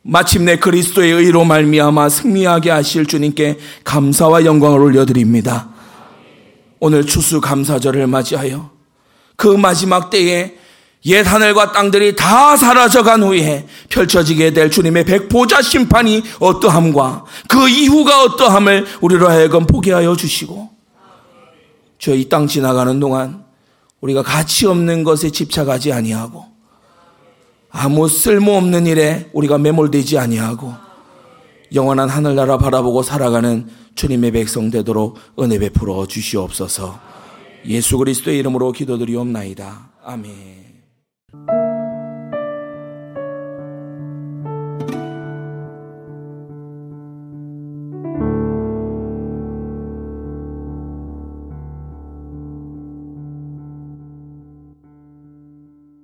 마침내 0.03 0.57
그리스도의 0.57 1.13
의로 1.13 1.45
말미암아 1.45 2.09
승리하게 2.09 2.71
하실 2.71 3.07
주님께 3.07 3.59
감사와 3.85 4.45
영광을 4.45 4.81
올려드립니다. 4.81 5.69
오늘 6.81 7.07
추수 7.07 7.41
감사절을 7.41 8.09
맞이하여 8.09 8.71
그 9.37 9.47
마지막 9.47 10.11
때에 10.11 10.57
옛 11.05 11.23
하늘과 11.23 11.71
땅들이 11.71 12.17
다 12.17 12.57
사라져간 12.57 13.23
후에 13.23 13.69
펼쳐지게 13.91 14.55
될 14.55 14.73
주님의 14.73 15.05
백보자 15.05 15.63
심판이 15.63 16.25
어떠함과 16.41 17.25
그 17.47 17.69
이후가 17.69 18.25
어떠함을 18.25 18.87
우리로 19.01 19.29
하여금 19.29 19.67
보게 19.69 19.93
하여 19.93 20.17
주시고 20.17 20.71
저이땅 22.01 22.49
지나가는 22.49 22.99
동안 22.99 23.42
우리가 24.03 24.23
가치 24.23 24.67
없는 24.67 25.05
것에 25.05 25.31
집착하지 25.31 25.93
아니하고 25.93 26.45
아무 27.71 28.09
쓸모없는 28.09 28.87
일에 28.87 29.31
우리가 29.33 29.59
매몰되지 29.59 30.19
아니하고 30.19 30.75
영원한 31.75 32.11
하늘나라 32.11 32.59
바라보고 32.59 33.03
살아가는 33.03 33.67
주님의 33.95 34.33
백성 34.33 34.71
되도록 34.71 35.19
은혜 35.41 35.59
베풀어 35.59 36.07
주시옵소서. 36.07 37.01
예수 37.67 37.97
그리스도의 37.97 38.39
이름으로 38.39 38.73
기도드리옵나이다. 38.73 39.93
아멘. 40.05 40.62